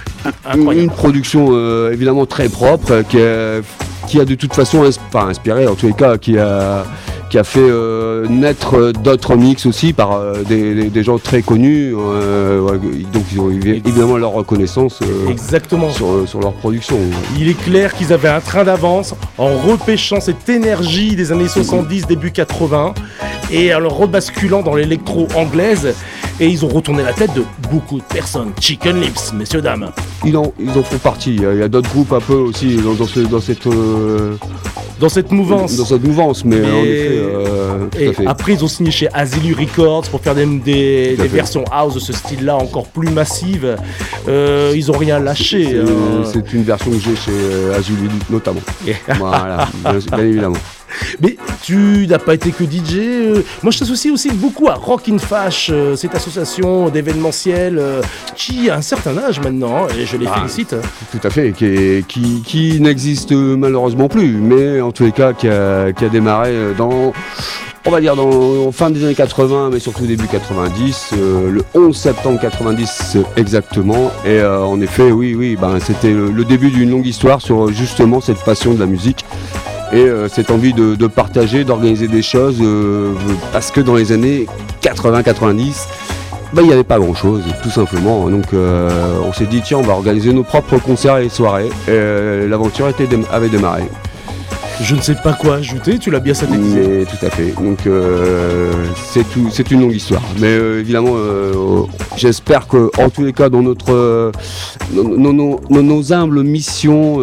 Incroyable. 0.45 0.85
Une 0.85 0.91
production 0.91 1.91
évidemment 1.91 2.27
très 2.27 2.49
propre 2.49 3.03
qui 3.09 3.19
qui 4.07 4.21
a 4.21 4.25
de 4.25 4.35
toute 4.35 4.55
façon 4.55 4.85
enfin, 5.13 5.29
inspiré 5.29 5.67
en 5.67 5.75
tous 5.75 5.87
les 5.89 5.93
cas 5.93 6.17
qui 6.19 6.39
a 6.39 6.85
qui 7.29 7.39
a 7.39 7.45
fait 7.45 7.59
euh, 7.61 8.25
naître 8.29 8.77
euh, 8.77 8.93
d'autres 8.93 9.35
mix 9.35 9.67
aussi 9.67 9.93
par 9.93 10.13
euh, 10.13 10.45
des, 10.49 10.75
des- 10.77 10.91
des 10.91 11.03
gens 11.03 11.19
très 11.19 11.43
connus 11.43 11.93
euh, 11.97 12.61
donc 13.13 13.25
ils 13.33 13.41
ont 13.41 13.51
eu 13.51 13.61
évidemment 13.75 14.17
leur 14.17 14.31
reconnaissance 14.31 15.01
Exactement. 15.29 15.91
sur, 15.91 16.29
sur 16.29 16.39
leur 16.41 16.53
production 16.53 16.97
Il 17.37 17.49
est 17.49 17.61
clair 17.61 17.95
qu'ils 17.95 18.13
avaient 18.13 18.29
un 18.29 18.41
train 18.41 18.63
d'avance 18.63 19.15
en 19.39 19.49
repêchant 19.57 20.21
cette 20.21 20.49
énergie 20.49 21.17
des 21.17 21.33
années 21.33 21.49
70, 21.49 22.07
début 22.07 22.31
80, 22.31 22.95
et 23.51 23.75
en 23.75 23.81
le 23.81 23.89
rebasculant 23.89 24.63
dans 24.63 24.75
l'électro 24.77 25.27
anglaise. 25.35 25.95
Et 26.39 26.49
ils 26.49 26.65
ont 26.67 26.69
retourné 26.69 27.03
la 27.03 27.15
tête 27.15 27.33
de 27.35 27.45
beaucoup 27.73 27.97
de 27.97 28.03
personnes. 28.05 28.51
Chicken 28.61 29.01
Lips, 29.01 29.33
messieurs, 29.33 29.63
dames. 29.63 29.91
ils 30.25 30.37
en, 30.37 30.53
ils 30.61 30.69
en 30.69 30.83
font 30.83 30.99
partie 30.99 31.35
il 31.37 31.41
y 31.59 31.63
a, 31.63 31.69
d'autres 31.69 31.89
groupes 31.89 32.13
un 32.13 32.21
peu 32.21 32.35
aussi 32.35 32.77
dans, 32.77 32.93
dans 32.93 33.07
ce- 33.07 33.21
dans 33.21 33.41
cette 33.41 33.67
Dans 34.99 35.09
cette 35.11 35.31
mouvance. 35.31 35.77
dans 35.77 35.85
cette 35.85 36.03
mouvance 36.05 36.43
mais, 36.45 36.57
en 36.57 36.83
effet 36.83 37.09
euh, 37.11 37.85
tout 37.93 37.99
Et 37.99 38.09
à 38.09 38.13
fait 38.15 38.27
après, 38.27 38.55
ils 38.55 38.65
ont 38.65 38.69
signé 38.69 38.91
chez 38.91 39.09
Azilu 39.13 39.53
Records 39.55 40.05
pour 40.11 40.21
faire 40.23 40.35
des, 40.35 40.47
des- 40.47 41.17
versions 41.29 41.65
house 41.71 41.95
de 41.95 42.01
ce 42.01 42.15
style-là 42.15 42.57
encore 42.57 42.87
plus 42.87 43.11
massives. 43.11 43.77
Euh, 44.27 44.73
ils 44.75 44.91
ont 44.91 44.97
rien 44.97 45.19
lâché. 45.19 45.65
C'est- 45.65 45.79
hein. 45.79 46.25
c'est 46.33 46.53
une 46.55 46.63
version 46.63 46.91
que 46.93 46.99
j'ai 46.99 47.15
chez 47.15 47.31
euh, 47.33 47.77
Azuli 47.79 48.09
notamment 48.31 48.61
voilà 49.19 49.69
bien, 49.85 49.93
bien 50.17 50.25
évidemment 50.27 50.57
Mais 51.21 51.37
tu 51.63 52.07
n'as 52.09 52.19
pas 52.19 52.35
été 52.35 52.51
que 52.51 52.65
DJ. 52.65 52.97
euh, 52.99 53.43
Moi, 53.63 53.71
je 53.73 53.79
t'associe 53.79 54.13
aussi 54.13 54.31
beaucoup 54.31 54.69
à 54.69 54.75
Rock 54.75 55.09
in 55.09 55.19
Fash, 55.19 55.71
euh, 55.73 55.97
cette 55.97 56.15
association 56.15 56.89
d'événementiel 56.89 57.79
euh, 57.79 58.01
qui 58.35 58.71
a 58.71 58.77
un 58.77 58.83
certain 58.83 59.17
âge 59.19 59.41
maintenant, 59.41 59.85
hein, 59.85 59.89
et 59.99 60.07
je 60.07 60.17
les 60.17 60.27
Ah. 60.27 60.37
félicite. 60.39 60.75
Tout 61.13 61.21
à 61.27 61.31
fait, 61.31 61.53
qui, 61.53 61.65
est- 61.67 62.07
qui, 62.07 62.43
qui 62.47 62.81
n'existe 62.81 63.33
malheureusement 63.33 64.09
plus, 64.09 64.33
mais 64.33 64.81
en 64.81 64.93
tous 64.93 65.05
les 65.05 65.13
cas 65.13 65.33
qui 65.33 65.49
a, 65.49 65.93
qui 65.93 66.05
a 66.05 66.09
démarré 66.09 66.55
dans, 66.79 67.13
on 67.85 67.91
va 67.91 68.01
dire 68.01 68.17
dans 68.17 68.71
fin 68.73 68.91
des 68.91 69.05
années 69.05 69.15
80, 69.15 69.71
mais 69.73 69.79
surtout 69.81 70.07
début 70.07 70.27
90, 70.27 71.11
euh, 71.15 71.51
le 71.51 71.65
11 71.75 71.97
septembre 71.97 72.39
90 72.41 73.17
exactement. 73.37 74.11
Et 74.25 74.39
euh, 74.41 74.63
en 74.65 74.81
effet, 74.81 75.11
oui, 75.11 75.35
oui, 75.35 75.57
ben, 75.61 75.79
c'était 75.81 76.13
le 76.13 76.45
début 76.45 76.71
d'une 76.71 76.91
longue 76.91 77.07
histoire 77.07 77.41
sur 77.41 77.73
justement 77.73 78.21
cette 78.21 78.43
passion 78.45 78.75
de 78.75 78.81
la 78.81 78.87
musique. 78.87 79.25
Et 79.93 79.99
euh, 79.99 80.29
cette 80.29 80.51
envie 80.51 80.73
de, 80.73 81.07
partager, 81.07 81.65
d'organiser 81.65 82.09
des 82.09 82.23
choses, 82.23 82.59
euh, 82.61 83.13
parce 83.53 83.71
que 83.71 83.81
dans 83.81 83.95
les 83.95 84.13
années 84.13 84.47
80-90, 84.83 85.87
bah, 86.53 86.63
il 86.63 86.69
n'y 86.69 86.73
avait 86.73 86.85
pas 86.85 86.99
grand 86.99 87.15
chose, 87.15 87.43
tout 87.63 87.71
simplement. 87.71 88.29
Donc 88.29 88.53
euh, 88.53 88.91
on 89.25 89.33
s'est 89.33 89.47
dit, 89.47 89.63
tiens, 89.63 89.79
on 89.79 89.83
va 89.83 89.95
organiser 89.95 90.33
nos 90.33 90.43
propres 90.43 90.79
concerts 90.79 91.19
et 91.19 91.29
soirées. 91.29 91.71
Et 91.89 92.47
l'aventure 92.49 92.89
avait 93.31 93.49
démarré. 93.49 93.85
Je 94.83 94.95
ne 94.95 95.01
sais 95.01 95.15
pas 95.15 95.33
quoi 95.33 95.57
ajouter, 95.57 95.99
tu 95.99 96.11
l'as 96.11 96.21
bien 96.21 96.35
synthétisé. 96.35 96.81
Mais 96.87 97.05
tout 97.05 97.25
à 97.27 97.31
fait. 97.31 97.55
Donc 97.63 97.87
euh, 97.87 98.71
c'est 99.49 99.71
une 99.71 99.81
longue 99.81 99.95
histoire. 99.95 100.23
Mais 100.39 100.49
euh, 100.49 100.81
évidemment, 100.81 101.15
euh, 101.15 101.83
j'espère 102.17 102.69
que 102.69 102.91
en 102.99 103.09
tous 103.09 103.25
les 103.25 103.33
cas, 103.33 103.49
dans 103.49 103.63
notre, 103.63 103.93
euh, 103.93 104.33
nos, 104.93 105.33
nos- 105.33 105.61
nos- 105.71 106.13
humbles 106.13 106.43
missions 106.43 107.19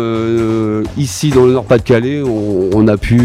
ici 0.98 1.30
dans 1.30 1.46
le 1.46 1.54
Nord-Pas-de-Calais, 1.54 2.22
on, 2.24 2.88
a 2.88 2.98
pu, 2.98 3.22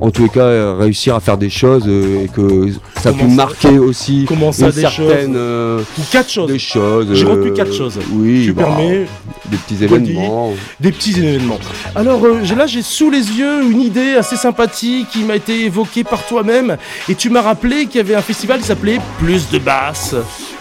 en 0.00 0.10
tous 0.10 0.24
les 0.24 0.28
cas, 0.28 0.40
euh, 0.40 0.76
réussir 0.78 1.14
à 1.14 1.20
faire 1.20 1.38
des 1.38 1.50
choses 1.50 1.84
euh, 1.86 2.24
et 2.24 2.28
que 2.28 2.70
ça 3.00 3.10
a 3.10 3.12
pu 3.12 3.20
Comment 3.20 3.30
ça 3.30 3.36
marquer 3.36 3.78
aussi 3.78 4.24
Comment 4.28 4.52
ça, 4.52 4.66
une 4.66 4.72
des 4.72 4.80
certaine, 4.82 5.06
choses 5.08 5.36
euh, 5.36 5.82
quatre 6.10 6.30
choses. 6.30 6.46
des 6.50 6.58
choses. 6.58 7.08
J'ai 7.12 7.24
retenu 7.24 7.52
quatre 7.52 7.72
choses. 7.72 7.98
Oui, 8.12 8.42
tu 8.44 8.52
bah, 8.52 8.64
permets 8.64 9.06
des 9.46 9.56
petits 9.56 9.84
événements. 9.84 10.52
des 10.80 10.92
petits 10.92 11.18
événements. 11.18 11.58
Alors 11.94 12.20
là, 12.26 12.66
j'ai 12.66 12.82
sous 12.82 13.10
les 13.10 13.32
yeux 13.32 13.62
une 13.70 13.80
idée 13.80 14.14
assez 14.14 14.36
sympathique 14.36 15.08
qui 15.10 15.24
m'a 15.24 15.36
été 15.36 15.64
évoquée 15.64 16.04
par 16.04 16.26
toi-même, 16.26 16.76
et 17.08 17.14
tu 17.14 17.30
m'as 17.30 17.42
rappelé 17.42 17.86
qu'il 17.86 17.96
y 17.96 18.00
avait 18.00 18.14
un 18.14 18.22
festival 18.22 18.60
qui 18.60 18.66
s'appelait 18.66 19.00
Plus 19.18 19.48
de 19.50 19.58
Basse. 19.58 20.14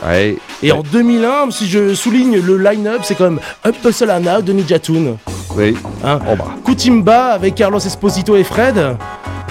Ouais. 0.06 0.38
Et 0.62 0.72
en 0.72 0.82
2001, 0.82 1.52
si 1.52 1.68
je 1.68 1.94
souligne 1.94 2.40
le 2.40 2.58
line-up, 2.58 3.02
c'est 3.04 3.16
quand 3.16 3.26
même 3.26 3.40
Up 3.66 3.76
and 3.86 4.38
Out 4.38 4.46
de 4.46 4.54
Ninja 4.54 4.80
Tune. 4.80 5.18
Oui. 5.56 5.76
Hein. 6.04 6.20
Kutimba 6.66 7.28
avec 7.28 7.56
Carlos 7.56 7.80
Esposito 7.80 8.36
et 8.36 8.44
Fred, 8.44 8.98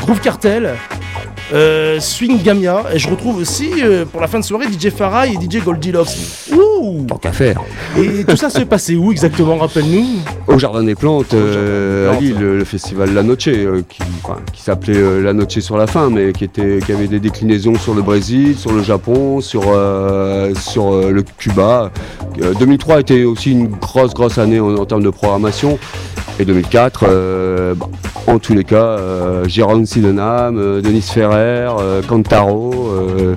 Groove 0.05 0.21
Cartel, 0.21 0.75
euh, 1.55 1.99
Swing 1.99 2.43
Gamia, 2.43 2.85
et 2.93 2.99
je 2.99 3.09
retrouve 3.09 3.39
aussi 3.39 3.71
euh, 3.83 4.05
pour 4.05 4.21
la 4.21 4.27
fin 4.27 4.39
de 4.39 4.45
soirée 4.45 4.67
DJ 4.67 4.91
Farah 4.91 5.27
et 5.27 5.33
DJ 5.33 5.65
Goldilocks. 5.65 6.09
Ouh 6.53 7.07
Tant 7.09 7.17
qu'à 7.17 7.33
faire. 7.33 7.63
Et 7.97 8.23
tout 8.25 8.37
ça 8.37 8.51
s'est 8.51 8.67
passé 8.67 8.97
où 8.97 9.13
exactement, 9.13 9.57
rappelle-nous? 9.57 10.07
Au 10.47 10.59
Jardin 10.59 10.83
des 10.83 10.95
Plantes, 10.95 11.33
euh, 11.33 12.13
Jardin 12.13 12.19
à 12.19 12.21
des 12.21 12.33
Plantes. 12.33 12.39
Lille, 12.43 12.59
le, 12.59 12.65
festival 12.65 13.15
La 13.15 13.23
Noche, 13.23 13.49
qui, 13.89 14.03
enfin, 14.23 14.37
qui 14.53 14.61
s'appelait 14.61 15.23
La 15.23 15.33
Noche 15.33 15.59
sur 15.61 15.79
la 15.79 15.87
fin, 15.87 16.11
mais 16.11 16.35
qui, 16.35 16.45
était, 16.45 16.81
qui 16.85 16.93
avait 16.93 17.09
des 17.09 17.21
déclinaisons 17.21 17.77
sur 17.77 17.95
le 17.95 18.03
Brésil, 18.03 18.59
sur 18.59 18.73
le 18.73 18.83
Japon, 18.83 19.41
sur, 19.41 19.63
sur 20.55 21.11
le 21.11 21.23
Cuba. 21.39 21.91
Euh, 22.43 22.53
2003 22.59 23.01
était 23.01 23.25
aussi 23.25 23.53
une 23.53 23.69
grosse, 23.69 24.13
grosse 24.13 24.39
année 24.39 24.61
en, 24.61 24.75
en 24.77 24.85
termes 24.85 25.03
de 25.03 25.11
programmation. 25.11 25.79
Et 26.41 26.45
2004, 26.45 27.05
euh, 27.07 27.54
bah, 27.75 27.87
en 28.27 28.39
tous 28.39 28.55
les 28.55 28.65
cas, 28.65 28.77
euh, 28.77 29.45
Jérôme 29.49 29.87
Sidenham, 29.87 30.59
euh, 30.59 30.81
Denis 30.81 31.03
Ferrer, 31.03 31.69
euh, 31.79 32.03
Cantaro, 32.07 32.73
euh, 32.93 33.33
Ouais, 33.35 33.37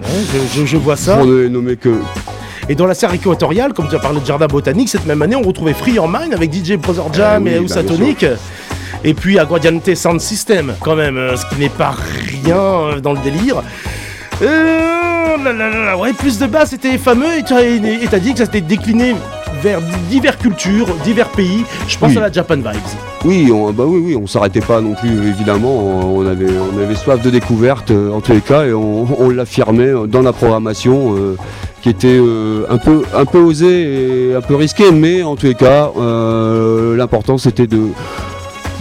je, 0.53 0.59
je- 0.61 0.65
je 0.65 0.77
vois 0.77 0.95
ça. 0.95 1.17
pour 1.17 1.25
ne 1.27 1.47
nommer 1.47 1.75
que, 1.75 1.89
Et 2.69 2.75
dans 2.75 2.85
la 2.87 2.93
serre 2.93 3.13
équatoriale, 3.13 3.73
comme 3.73 3.87
tu 3.87 3.95
as 3.95 3.99
parlé 3.99 4.19
de 4.19 4.25
jardin 4.25 4.47
botanique, 4.47 4.89
cette 4.89 5.05
même 5.05 5.21
année, 5.21 5.35
on 5.35 5.41
retrouvait 5.41 5.73
Free 5.73 5.93
Your 5.93 6.07
Mind 6.09 6.33
avec 6.33 6.51
DJ 6.53 6.73
Brother 6.77 7.13
Jam 7.13 7.43
Eh 7.45 7.49
oui, 7.49 7.55
et 7.55 7.59
bah, 7.59 7.63
Ousatonic. 7.65 8.25
Et 9.03 9.13
puis 9.13 9.37
Aguadiante 9.39 9.93
Sound 9.95 10.19
System, 10.19 10.73
quand 10.81 10.95
même, 10.95 11.17
euh, 11.17 11.35
ce 11.37 11.45
qui 11.45 11.61
n'est 11.61 11.69
pas 11.69 11.93
rien 12.43 12.57
euh, 12.57 12.99
dans 12.99 13.13
le 13.13 13.19
délire. 13.19 13.61
Euh, 14.41 15.37
là, 15.43 15.53
là, 15.53 15.69
là, 15.69 15.85
là, 15.85 15.97
ouais, 15.97 16.13
plus 16.13 16.37
de 16.39 16.45
bas, 16.47 16.65
c'était 16.65 16.97
fameux 16.97 17.37
et 17.37 17.43
tu 17.43 17.53
as 17.53 17.63
et 17.63 18.07
t'as 18.09 18.19
dit 18.19 18.33
que 18.33 18.39
ça 18.39 18.45
s'était 18.45 18.61
décliné 18.61 19.15
vers 19.61 19.79
divers 20.09 20.37
cultures, 20.37 20.87
divers 21.03 21.29
pays. 21.29 21.63
Je 21.87 21.97
pense 21.97 22.11
Oui. 22.11 22.17
à 22.17 22.21
la 22.21 22.31
Japan 22.31 22.55
Vibes. 22.55 22.65
Oui, 23.25 23.51
on, 23.51 23.71
bah 23.71 23.83
oui, 23.87 24.01
oui, 24.03 24.15
on 24.15 24.27
s'arrêtait 24.27 24.61
pas 24.61 24.79
non 24.81 24.93
plus, 24.93 25.09
évidemment. 25.27 25.75
On 26.15 26.25
avait, 26.25 26.47
on 26.73 26.81
avait 26.81 26.95
soif 26.95 27.21
de 27.21 27.29
découverte 27.29 27.91
euh, 27.91 28.11
en 28.11 28.21
tous 28.21 28.33
les 28.33 28.41
cas 28.41 28.65
et 28.65 28.73
on, 28.73 29.07
on 29.19 29.29
l'affirmait 29.29 29.87
euh, 29.87 30.07
dans 30.07 30.21
la 30.21 30.33
programmation 30.33 31.15
euh, 31.17 31.35
qui 31.81 31.89
était 31.89 32.17
euh, 32.19 32.65
un, 32.69 32.77
peu, 32.77 33.03
un 33.15 33.25
peu 33.25 33.39
osée 33.39 34.29
et 34.31 34.35
un 34.35 34.41
peu 34.41 34.55
risquée, 34.55 34.91
mais 34.91 35.23
en 35.23 35.35
tous 35.35 35.47
les 35.47 35.55
cas, 35.55 35.91
euh, 35.97 36.95
l'important 36.95 37.37
c'était 37.37 37.67
de 37.67 37.81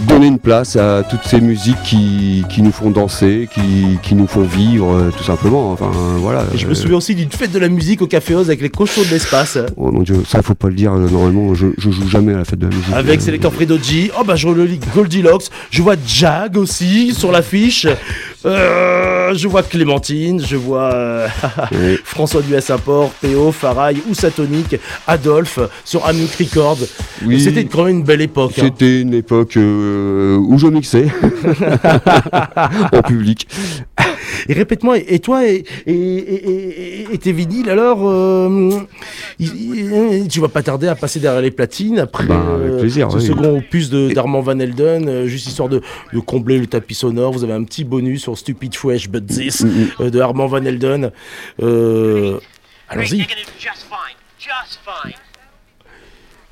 donner 0.01 0.27
une 0.27 0.39
place 0.39 0.75
à 0.75 1.03
toutes 1.09 1.23
ces 1.25 1.41
musiques 1.41 1.81
qui, 1.83 2.43
qui 2.49 2.61
nous 2.61 2.71
font 2.71 2.91
danser, 2.91 3.49
qui, 3.53 3.97
qui 4.03 4.15
nous 4.15 4.27
font 4.27 4.41
vivre, 4.43 4.93
euh, 4.93 5.11
tout 5.15 5.23
simplement. 5.23 5.71
Enfin, 5.71 5.89
voilà. 6.17 6.43
Et 6.53 6.57
je 6.57 6.67
me 6.67 6.73
souviens 6.73 6.97
aussi 6.97 7.15
d'une 7.15 7.31
fête 7.31 7.51
de 7.51 7.59
la 7.59 7.67
musique 7.69 8.01
au 8.01 8.07
Café 8.07 8.35
Oz 8.35 8.47
avec 8.47 8.61
les 8.61 8.69
cochons 8.69 9.01
de 9.01 9.09
l'espace. 9.09 9.57
Oh 9.75 9.91
mon 9.91 10.03
dieu, 10.03 10.21
ça 10.27 10.41
faut 10.41 10.53
pas 10.55 10.67
le 10.69 10.75
dire, 10.75 10.93
euh, 10.93 11.09
normalement, 11.09 11.53
je, 11.55 11.67
je 11.77 11.89
joue 11.89 12.07
jamais 12.07 12.33
à 12.33 12.37
la 12.37 12.45
fête 12.45 12.59
de 12.59 12.67
la 12.67 12.75
musique. 12.75 12.93
Avec 12.93 13.19
Euh, 13.19 13.23
Selector 13.23 13.53
Fredo 13.53 13.77
G. 13.81 14.11
Oh 14.19 14.23
bah 14.23 14.35
je 14.35 14.47
relis 14.47 14.79
Goldilocks. 14.95 15.45
Je 15.71 15.81
vois 15.81 15.95
Jag 16.05 16.57
aussi 16.57 17.13
sur 17.13 17.31
l'affiche. 17.31 17.87
Euh, 18.45 19.33
je 19.35 19.47
vois 19.47 19.63
Clémentine. 19.63 20.41
Je 20.45 20.55
vois 20.55 20.93
euh. 20.93 21.27
François 22.03 22.41
Duès 22.41 22.69
Import, 22.69 23.11
Théo, 23.21 23.51
Faraille, 23.51 23.97
Oussatonic, 24.09 24.77
Adolphe 25.07 25.59
sur 25.83 26.05
Amuk 26.05 26.29
Record. 26.39 26.77
Oui. 27.25 27.41
C'était 27.41 27.65
quand 27.65 27.83
même 27.85 27.97
une 27.97 28.03
belle 28.03 28.21
époque. 28.21 28.53
hein. 28.59 28.61
C'était 28.65 29.01
une 29.01 29.13
époque 29.13 29.57
euh, 29.57 29.86
où 30.39 30.57
je 30.57 30.67
mixais 30.67 31.07
en 32.91 33.01
public. 33.01 33.47
Et 34.49 34.53
répète-moi, 34.53 34.97
et 34.99 35.19
toi 35.19 35.45
et, 35.47 35.63
et, 35.85 35.93
et- 35.93 37.13
et- 37.13 37.17
tes 37.17 37.31
vinyles, 37.31 37.69
alors, 37.69 37.99
euh, 38.07 38.69
tu 40.29 40.39
vas 40.39 40.47
pas 40.47 40.61
tarder 40.63 40.87
à 40.87 40.95
passer 40.95 41.19
derrière 41.19 41.41
les 41.41 41.51
platines 41.51 41.99
après 41.99 42.25
Ben, 42.25 42.39
avec 42.55 42.77
plaisir, 42.79 43.11
ce 43.11 43.17
oui. 43.17 43.25
second 43.25 43.57
opus 43.57 43.89
de 43.89 44.13
d'Armand 44.13 44.41
Van 44.41 44.57
Helden, 44.59 45.07
euh, 45.09 45.27
juste 45.27 45.47
histoire 45.47 45.69
de, 45.69 45.81
de 46.13 46.19
combler 46.19 46.59
le 46.59 46.67
tapis 46.67 46.95
sonore. 46.95 47.31
Vous 47.33 47.43
avez 47.43 47.53
un 47.53 47.63
petit 47.63 47.83
bonus 47.83 48.21
sur 48.23 48.37
Stupid 48.37 48.75
Fresh 48.75 49.09
But 49.09 49.25
This 49.25 49.61
Mm, 49.61 49.69
euh, 50.01 50.09
de 50.09 50.19
Armand 50.19 50.47
Van 50.47 50.63
Helden. 50.63 51.11
Euh, 51.61 52.39
Allons-y, 52.89 53.19
Just 53.19 53.85
fine. 53.89 54.15
Just 54.39 54.79
fine. 54.85 55.13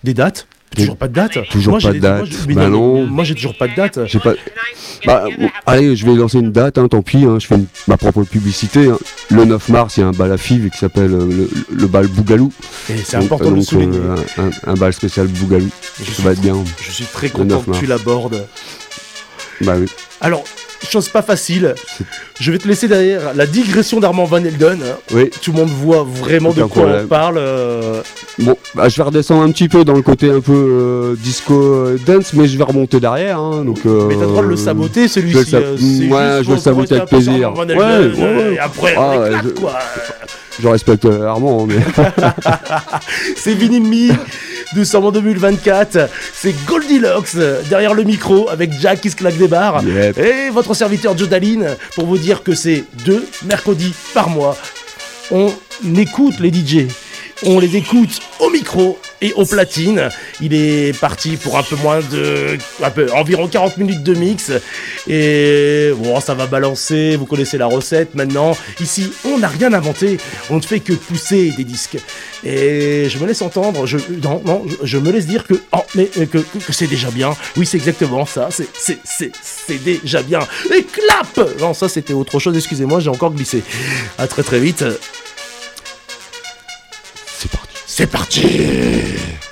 des 0.04 0.14
dates? 0.14 0.48
Toujours 0.76 0.98
pas 0.98 1.08
de 1.08 1.14
date 1.14 1.38
Toujours 1.50 1.74
Moi, 1.74 1.80
pas 1.82 1.94
de 1.94 2.00
moi, 2.00 2.10
date. 2.20 2.30
mais 2.48 2.54
Bah 2.54 2.68
non. 2.70 3.06
Moi 3.06 3.24
j'ai 3.24 3.34
toujours 3.36 3.58
pas 3.58 3.68
de 3.68 3.76
date. 3.76 4.00
J'ai 4.08 4.20
pas. 4.20 4.34
Bah, 5.06 5.26
bon, 5.38 5.50
allez, 5.66 5.96
je 5.96 6.06
vais 6.06 6.14
lancer 6.16 6.40
une 6.40 6.52
date, 6.52 6.78
hein, 6.78 6.88
tant 6.88 7.02
pis, 7.02 7.24
hein, 7.24 7.38
je 7.40 7.46
fais 7.48 7.56
une- 7.56 7.68
ma 7.88 7.96
propre 7.96 8.24
publicité. 8.24 8.88
hein. 8.90 8.98
Le 9.30 9.46
9 9.46 9.70
mars, 9.70 9.96
il 9.98 10.02
y 10.02 10.04
a 10.04 10.08
un 10.08 10.12
bal 10.12 10.32
à 10.32 10.38
FIV 10.38 10.70
qui 10.72 10.78
s'appelle 10.78 11.14
euh, 11.14 11.26
le, 11.28 11.50
le 11.78 11.88
bal 11.88 12.08
Bougalou. 12.08 12.52
Et 12.90 12.98
c'est 12.98 13.18
Donc, 13.18 13.26
important 13.26 13.46
de 13.46 13.50
le 13.52 13.56
donc, 13.58 13.66
souligner. 13.66 13.98
euh, 14.00 14.50
un, 14.68 14.74
bal 14.74 14.92
spécial 14.94 15.28
Bougalou. 15.28 15.70
Je 16.00 16.06
Ça 16.06 16.12
suis 16.12 16.24
va 16.24 16.32
être 16.32 16.42
bien. 16.42 16.56
Je 16.82 16.92
suis 16.92 17.06
très 17.06 17.30
content 17.30 17.64
9 17.66 17.66
que 17.68 17.72
tu 17.80 17.86
l'abordes. 17.86 18.46
Bah 19.62 19.76
oui. 19.80 19.86
Alors, 20.22 20.44
chose 20.90 21.10
pas 21.10 21.22
facile, 21.22 21.74
je 22.40 22.52
vais 22.52 22.58
te 22.58 22.68
laisser 22.68 22.88
derrière 22.88 23.34
la 23.36 23.46
digression 23.46 24.00
d'Armand 24.00 24.26
Van 24.26 24.38
Helden. 24.44 24.80
hein. 24.84 24.96
Oui. 25.14 25.30
Tout 25.42 25.52
le 25.52 25.58
monde 25.60 25.70
voit 25.70 26.04
vraiment 26.08 26.52
de 26.54 26.64
quoi 26.64 26.84
on 27.04 27.08
parle. 27.08 27.38
euh, 27.38 28.02
Bon, 28.40 28.56
bah, 28.76 28.90
je 28.90 28.98
vais 28.98 29.04
redescendre 29.04 29.42
un 29.44 29.52
petit 29.52 29.70
peu 29.70 29.86
dans 29.86 29.94
le 29.94 30.02
côté 30.02 30.30
un 30.30 30.42
peu 30.42 30.54
euh, 30.54 31.16
disco 31.18 31.54
euh, 31.54 31.98
dance, 32.06 32.34
mais 32.34 32.48
je 32.48 32.58
vais 32.58 32.64
remonter 32.66 33.00
derrière. 33.00 33.40
Hein, 33.40 33.64
donc, 33.66 33.80
euh, 33.86 34.06
Mais 34.08 34.16
t'as 34.16 34.22
le 34.22 34.28
droit 34.28 34.44
de 34.44 34.48
le 34.50 34.58
saboter 34.58 35.08
celui-ci. 35.08 35.50
sab- 35.52 35.64
ouais, 35.64 36.44
je 36.44 36.48
vais 36.50 36.56
le 36.56 36.60
saboter 36.60 36.96
avec 36.96 37.10
plaisir. 37.10 37.54
Ouais. 37.58 38.54
Et 38.56 38.60
après, 38.60 38.94
Ah, 38.98 39.02
on 39.02 39.20
ouais, 39.22 39.28
éclate, 39.28 39.44
je- 39.46 39.50
quoi. 39.62 39.74
Je 40.62 40.68
respecte 40.70 41.06
Armand, 41.06 41.66
mais 41.66 41.76
C'est 43.36 43.56
Me, 43.56 44.14
nous 44.76 44.86
sommes 44.86 45.06
en 45.06 45.12
2024. 45.12 46.10
C'est 46.34 46.54
Goldilocks 46.66 47.36
euh, 47.36 47.62
derrière 47.70 47.94
le 47.94 48.04
micro 48.04 48.50
avec 48.50 48.72
Jack 48.80 49.02
qui 49.02 49.10
se 49.10 49.16
claque 49.16 49.38
des 49.38 49.48
barres. 49.48 49.84
Yep. 49.84 50.18
Et 50.18 50.50
votre 50.50 50.74
serviteur 50.74 51.18
Joe 51.18 51.30
Daline 51.30 51.76
pour 51.96 52.06
vous 52.06 52.18
dire 52.18 52.44
que 52.44 52.54
c'est 52.54 52.84
deux 53.06 53.26
mercredis 53.46 53.94
par 54.14 54.30
mois. 54.30 54.58
On 55.32 55.52
écoute 55.96 56.40
les 56.40 56.54
DJ. 56.54 56.88
On 57.44 57.60
les 57.60 57.76
écoute 57.76 58.22
au 58.40 58.50
micro 58.50 58.98
et 59.22 59.34
aux 59.34 59.46
platines. 59.46 60.10
Il 60.40 60.54
est 60.54 60.98
parti 60.98 61.36
pour 61.36 61.58
un 61.58 61.64
peu 61.64 61.76
moins 61.76 62.00
de. 62.00 62.58
Environ 63.14 63.48
40 63.48 63.78
minutes 63.78 64.04
de 64.04 64.14
mix. 64.14 64.52
Et 65.08 65.92
bon, 65.98 66.20
ça 66.22 66.34
va 66.34 66.48
balancer. 66.48 67.18
Vous 67.18 67.26
connaissez 67.26 67.58
la 67.58 67.66
recette 67.66 68.16
maintenant. 68.16 68.56
Ici, 68.80 69.12
on 69.26 69.40
n'a 69.40 69.50
rien 69.50 69.74
inventé. 69.74 70.18
On 70.50 70.58
ne 70.58 70.62
fait 70.62 70.80
que 70.80 70.94
pousser 70.94 71.52
des 71.58 71.66
disques. 71.66 71.98
Et 72.46 73.10
je 73.10 73.18
me 73.20 73.28
laisse 73.28 73.42
entendre. 73.42 73.86
Je, 73.86 73.98
non, 74.24 74.42
non, 74.46 74.66
je, 74.84 74.98
me 74.98 75.12
laisse 75.12 75.28
dire 75.28 75.46
que. 75.46 75.56
Oh, 75.74 75.80
mais 75.96 76.10
euh, 76.18 76.26
que, 76.26 76.40
c'est 76.70 76.88
déjà 76.88 77.12
bien. 77.12 77.36
Oui, 77.58 77.66
c'est 77.66 77.78
exactement 77.78 78.26
ça. 78.26 78.48
C'est, 78.50 78.70
c'est, 78.74 79.00
c'est, 79.04 79.32
c'est 79.42 79.84
déjà 79.84 80.22
bien. 80.22 80.40
Et 80.74 80.84
clap 80.84 81.60
Non, 81.60 81.74
ça 81.74 81.90
c'était 81.90 82.14
autre 82.14 82.40
chose. 82.40 82.56
Excusez-moi, 82.56 83.02
j'ai 83.02 83.10
encore 83.10 83.34
glissé. 83.34 83.62
À 84.18 84.28
très 84.28 84.44
très 84.44 84.60
vite. 84.60 84.86
C'est 87.98 88.08
parti. 88.08 89.45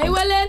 Hey, 0.00 0.08
well, 0.08 0.39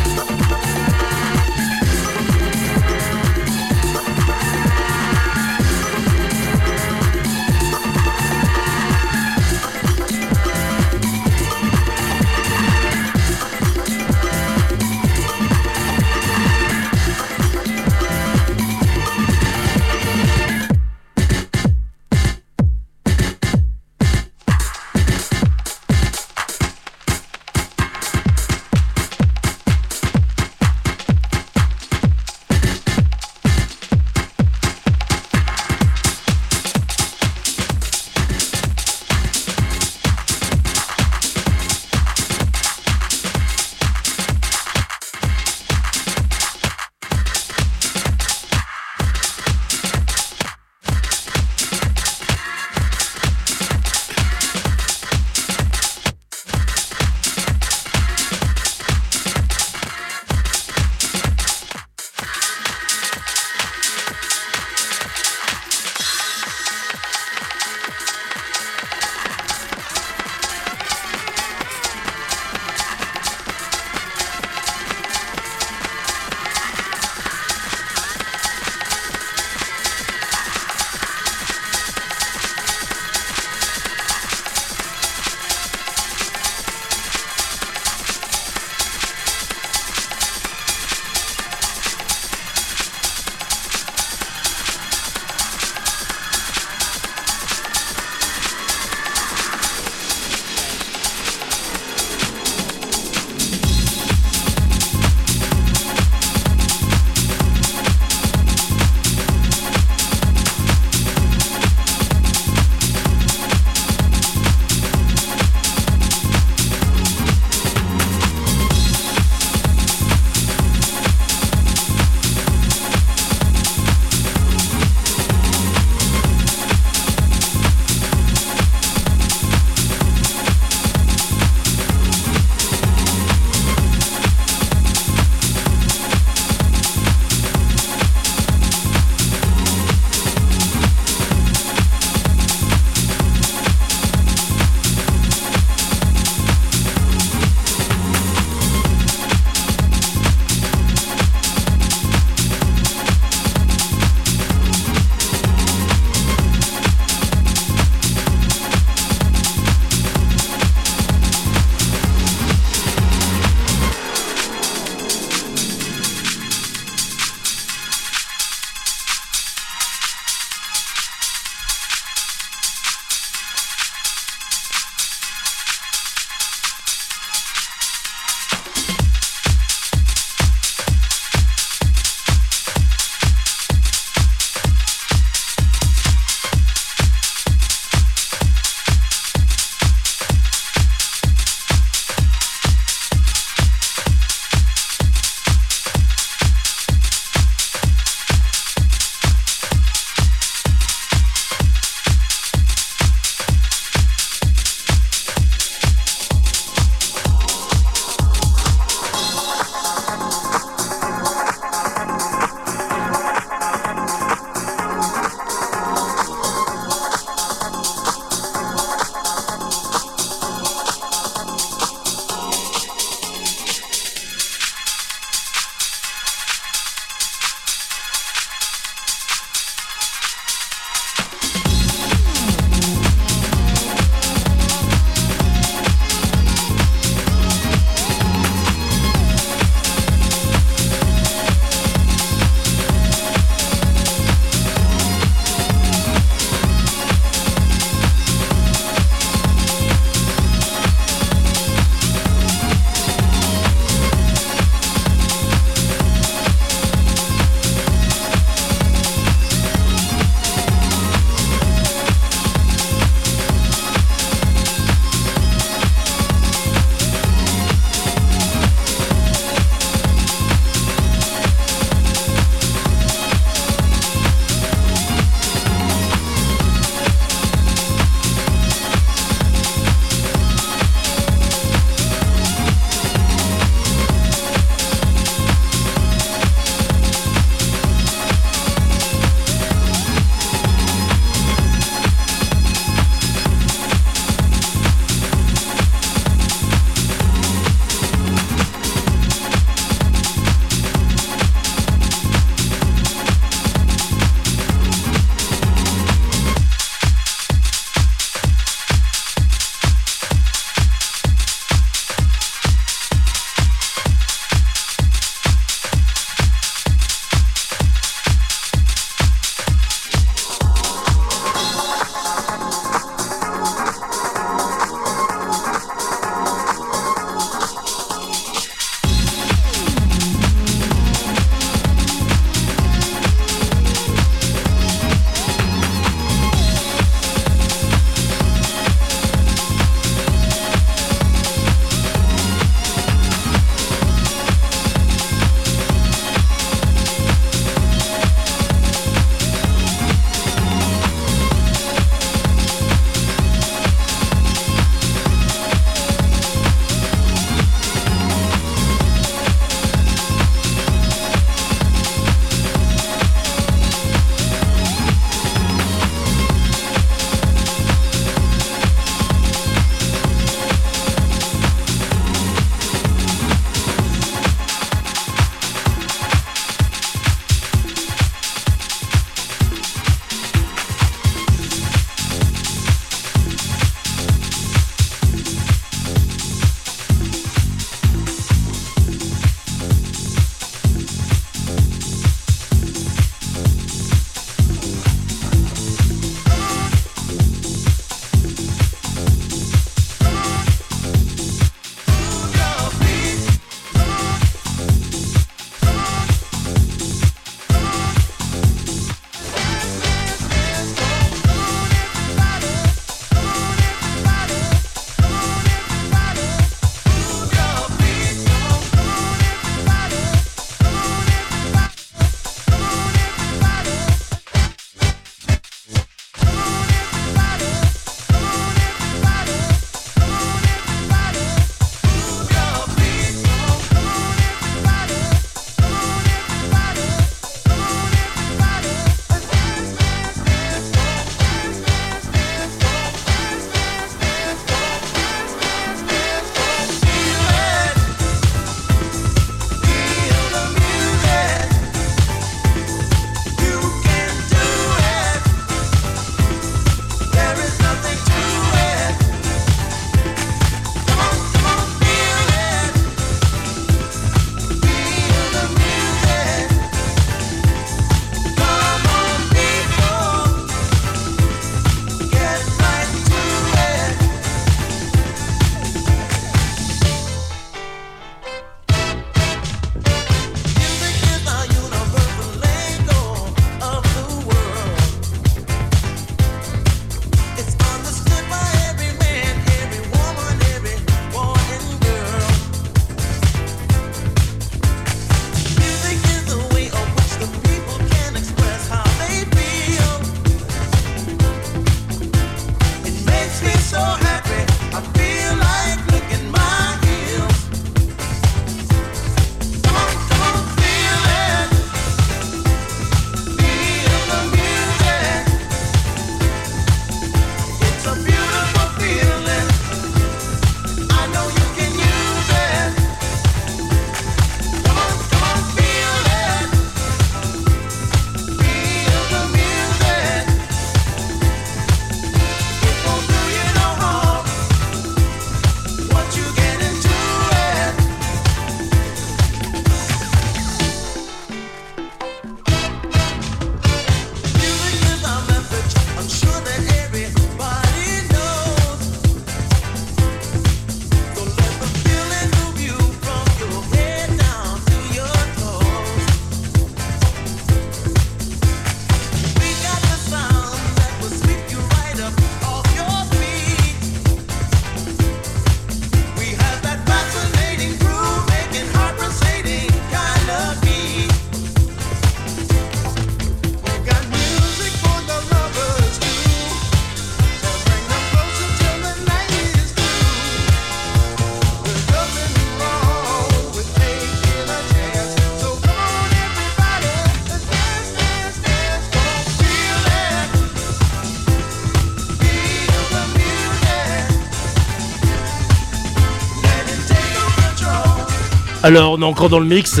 Alors, 598.88 599.12
on 599.18 599.20
est 599.20 599.24
encore 599.26 599.50
dans 599.50 599.58
le 599.60 599.66
mix. 599.66 600.00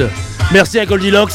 Merci 0.50 0.78
à 0.78 0.86
Goldilocks. 0.86 1.32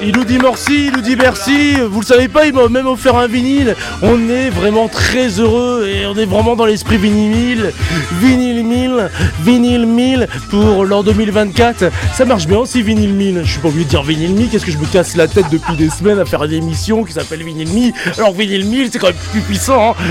Il 0.00 0.14
nous 0.16 0.22
dit 0.24 0.38
merci, 0.40 0.86
il 0.86 0.92
nous 0.92 1.00
dit 1.00 1.16
merci. 1.16 1.74
Vous 1.90 1.98
le 2.00 2.06
savez 2.06 2.28
pas, 2.28 2.46
il 2.46 2.52
m'a 2.52 2.68
même 2.68 2.86
offert 2.86 3.16
un 3.16 3.26
vinyle. 3.26 3.74
On 4.00 4.28
est 4.28 4.50
vraiment 4.50 4.86
très 4.86 5.26
heureux 5.40 5.88
et 5.92 6.06
on 6.06 6.14
est 6.14 6.24
vraiment 6.24 6.54
dans 6.54 6.66
l'esprit 6.66 6.98
vinyle. 6.98 7.72
Vinyle 8.20 8.64
1000, 8.64 9.10
vinyle 9.42 9.86
1000 9.86 10.28
pour 10.50 10.84
l'an 10.84 11.02
2024. 11.02 11.86
Ça 12.14 12.24
marche 12.24 12.46
bien 12.46 12.58
aussi, 12.58 12.80
vinyle 12.80 13.12
1000. 13.12 13.40
Je 13.44 13.50
suis 13.50 13.60
pas 13.60 13.66
obligé 13.68 13.86
de 13.86 13.90
dire 13.90 14.04
vinyle 14.04 14.34
1000. 14.34 14.50
Qu'est-ce 14.50 14.66
que 14.66 14.70
je 14.72 14.78
me 14.78 14.86
casse 14.86 15.16
la 15.16 15.26
tête 15.26 15.46
depuis 15.50 15.74
des 15.74 15.90
semaines 15.90 16.20
à 16.20 16.24
faire 16.24 16.44
une 16.44 16.52
émission 16.52 17.02
qui 17.02 17.12
s'appelle 17.12 17.42
vinyle 17.42 17.70
1000 17.70 17.92
Alors, 18.18 18.32
vinyle 18.34 18.66
1000, 18.66 18.90
c'est 18.92 19.00
quand 19.00 19.08
même 19.08 19.16
plus 19.32 19.40
puissant. 19.40 19.96
hein. 19.98 20.04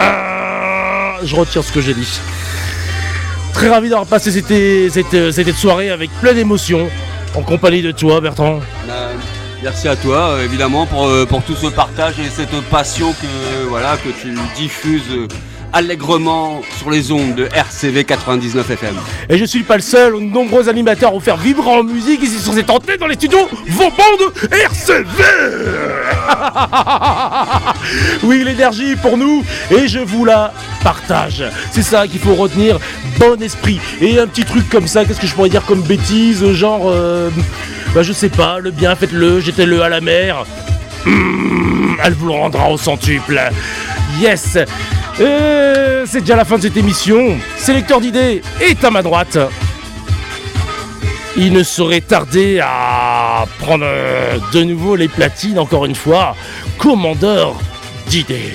Euh, 0.00 1.24
je 1.24 1.36
retire 1.36 1.62
ce 1.62 1.70
que 1.70 1.80
j'ai 1.80 1.94
dit. 1.94 2.18
Très 3.56 3.70
ravi 3.70 3.88
d'avoir 3.88 4.06
passé 4.06 4.30
cette, 4.30 5.54
soirée 5.54 5.88
avec 5.88 6.10
plein 6.20 6.34
d'émotions. 6.34 6.90
En 7.34 7.40
compagnie 7.40 7.80
de 7.80 7.90
toi, 7.90 8.20
Bertrand. 8.20 8.60
Euh, 8.86 9.14
Merci 9.62 9.88
à 9.88 9.96
toi, 9.96 10.28
euh, 10.28 10.44
évidemment, 10.44 10.84
pour, 10.84 11.06
euh, 11.06 11.24
pour 11.24 11.42
tout 11.42 11.54
ce 11.54 11.68
partage 11.68 12.20
et 12.20 12.28
cette 12.28 12.60
passion 12.68 13.12
que, 13.14 13.66
voilà, 13.66 13.96
que 13.96 14.10
tu 14.10 14.34
diffuses 14.54 15.10
euh, 15.10 15.26
allègrement 15.76 16.62
sur 16.78 16.90
les 16.90 17.12
ondes 17.12 17.34
de 17.34 17.48
RCV 17.52 18.04
99 18.04 18.70
FM. 18.70 18.94
Et 19.28 19.36
je 19.36 19.44
suis 19.44 19.62
pas 19.62 19.76
le 19.76 19.82
seul, 19.82 20.14
de 20.14 20.20
nombreux 20.20 20.70
animateurs 20.70 21.12
ont 21.12 21.20
fait 21.20 21.36
vibrer 21.36 21.68
en 21.68 21.82
musique 21.84 22.22
ici 22.22 22.38
sur 22.38 22.54
cette 22.54 22.70
antenne 22.70 22.96
dans 22.96 23.06
les 23.06 23.14
studios 23.14 23.46
vos 23.68 23.90
bandes 23.90 24.32
RCV 24.50 25.22
Oui, 28.22 28.42
l'énergie 28.42 28.96
pour 28.96 29.18
nous 29.18 29.44
et 29.70 29.86
je 29.86 29.98
vous 29.98 30.24
la 30.24 30.54
partage. 30.82 31.44
C'est 31.72 31.82
ça 31.82 32.08
qu'il 32.08 32.20
faut 32.20 32.34
retenir, 32.34 32.78
bon 33.18 33.40
esprit. 33.42 33.78
Et 34.00 34.18
un 34.18 34.26
petit 34.26 34.44
truc 34.44 34.70
comme 34.70 34.86
ça, 34.86 35.04
qu'est-ce 35.04 35.20
que 35.20 35.26
je 35.26 35.34
pourrais 35.34 35.50
dire 35.50 35.66
comme 35.66 35.82
bêtise, 35.82 36.52
genre, 36.52 36.84
euh, 36.86 37.28
bah 37.94 38.02
je 38.02 38.14
sais 38.14 38.30
pas, 38.30 38.60
le 38.60 38.70
bien 38.70 38.96
faites-le, 38.96 39.40
jetez-le 39.40 39.82
à 39.82 39.90
la 39.90 40.00
mer. 40.00 40.46
Mmh, 41.04 41.96
elle 42.02 42.14
vous 42.14 42.28
le 42.28 42.32
rendra 42.32 42.70
au 42.70 42.78
centuple. 42.78 43.38
Yes 44.18 44.56
C'est 45.18 46.20
déjà 46.20 46.36
la 46.36 46.44
fin 46.44 46.56
de 46.56 46.62
cette 46.62 46.76
émission. 46.76 47.38
Sélecteur 47.56 48.00
d'idées 48.00 48.42
est 48.60 48.84
à 48.84 48.90
ma 48.90 49.02
droite. 49.02 49.38
Il 51.36 51.52
ne 51.52 51.62
saurait 51.62 52.00
tarder 52.00 52.60
à 52.62 53.44
prendre 53.58 53.84
euh, 53.84 54.38
de 54.52 54.62
nouveau 54.62 54.96
les 54.96 55.08
platines, 55.08 55.58
encore 55.58 55.84
une 55.84 55.94
fois. 55.94 56.34
Commandeur 56.78 57.54
d'idées. 58.08 58.52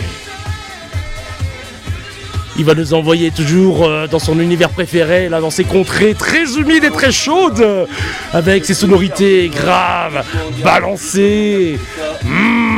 Il 2.57 2.66
va 2.66 2.74
nous 2.74 2.93
envoyer 2.93 3.32
toujours 3.32 3.86
euh, 3.86 4.07
dans 4.07 4.20
son 4.20 4.39
univers 4.39 4.70
préféré, 4.70 5.30
là, 5.30 5.41
dans 5.41 5.51
ses 5.51 5.64
contrées 5.64 6.16
très 6.16 6.57
humides 6.57 6.84
et 6.84 6.91
très 6.91 7.12
chaudes, 7.12 7.88
avec 8.34 8.66
ses 8.66 8.74
sonorités 8.74 9.49
graves, 9.49 10.24
balancées. 10.64 11.80
Mmh. 12.24 12.71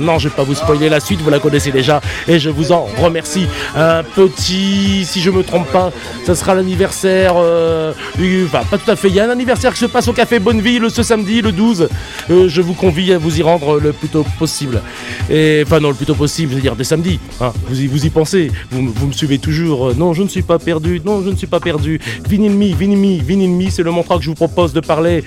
Non, 0.00 0.18
je 0.18 0.28
vais 0.28 0.34
pas 0.34 0.42
vous 0.44 0.54
spoiler 0.54 0.88
la 0.88 1.00
suite, 1.00 1.20
vous 1.20 1.30
la 1.30 1.38
connaissez 1.38 1.70
déjà, 1.70 2.00
et 2.26 2.38
je 2.38 2.50
vous 2.50 2.72
en 2.72 2.86
remercie. 2.98 3.46
Un 3.76 4.02
petit, 4.02 5.04
si 5.04 5.20
je 5.20 5.30
me 5.30 5.42
trompe 5.42 5.68
pas, 5.70 5.92
ça 6.26 6.34
sera 6.34 6.54
l'anniversaire, 6.54 7.34
euh, 7.36 7.92
du- 8.16 8.44
enfin 8.46 8.62
pas 8.70 8.78
tout 8.78 8.90
à 8.90 8.96
fait, 8.96 9.08
il 9.08 9.14
y 9.14 9.20
a 9.20 9.26
un 9.26 9.30
anniversaire 9.30 9.72
qui 9.72 9.80
se 9.80 9.86
passe 9.86 10.08
au 10.08 10.12
Café 10.12 10.38
Bonneville 10.38 10.86
ce 10.90 11.02
samedi, 11.02 11.42
le 11.42 11.52
12. 11.52 11.88
Euh, 12.30 12.48
je 12.48 12.60
vous 12.60 12.74
convie 12.74 13.12
à 13.12 13.18
vous 13.18 13.38
y 13.38 13.42
rendre 13.42 13.78
le 13.78 13.92
plus 13.92 14.08
tôt 14.08 14.24
possible. 14.38 14.80
Et, 15.30 15.62
enfin 15.66 15.80
non, 15.80 15.88
le 15.88 15.94
plus 15.94 16.06
tôt 16.06 16.14
possible, 16.14 16.50
je 16.52 16.56
veux 16.56 16.62
dire 16.62 16.76
dès 16.76 16.84
samedi. 16.84 17.18
hein. 17.40 17.52
Vous, 17.68 18.04
y, 18.06 18.10
pensez, 18.10 18.50
vous, 18.70 18.82
me- 19.06 19.12
suivez 19.12 19.38
toujours. 19.38 19.88
Euh, 19.90 19.94
Non, 19.96 20.14
je 20.14 20.22
ne 20.22 20.28
suis 20.28 20.42
pas 20.42 20.58
perdu, 20.58 21.00
non, 21.04 21.22
je 21.22 21.30
ne 21.30 21.36
suis 21.36 21.46
pas 21.46 21.60
perdu. 21.60 22.00
Me, 22.30 22.74
vinyl 22.74 23.50
me, 23.50 23.70
c'est 23.70 23.82
le 23.82 23.90
mantra 23.90 24.16
que 24.16 24.22
je 24.22 24.28
vous 24.30 24.34
propose 24.34 24.72
de 24.72 24.80
parler 24.80 25.24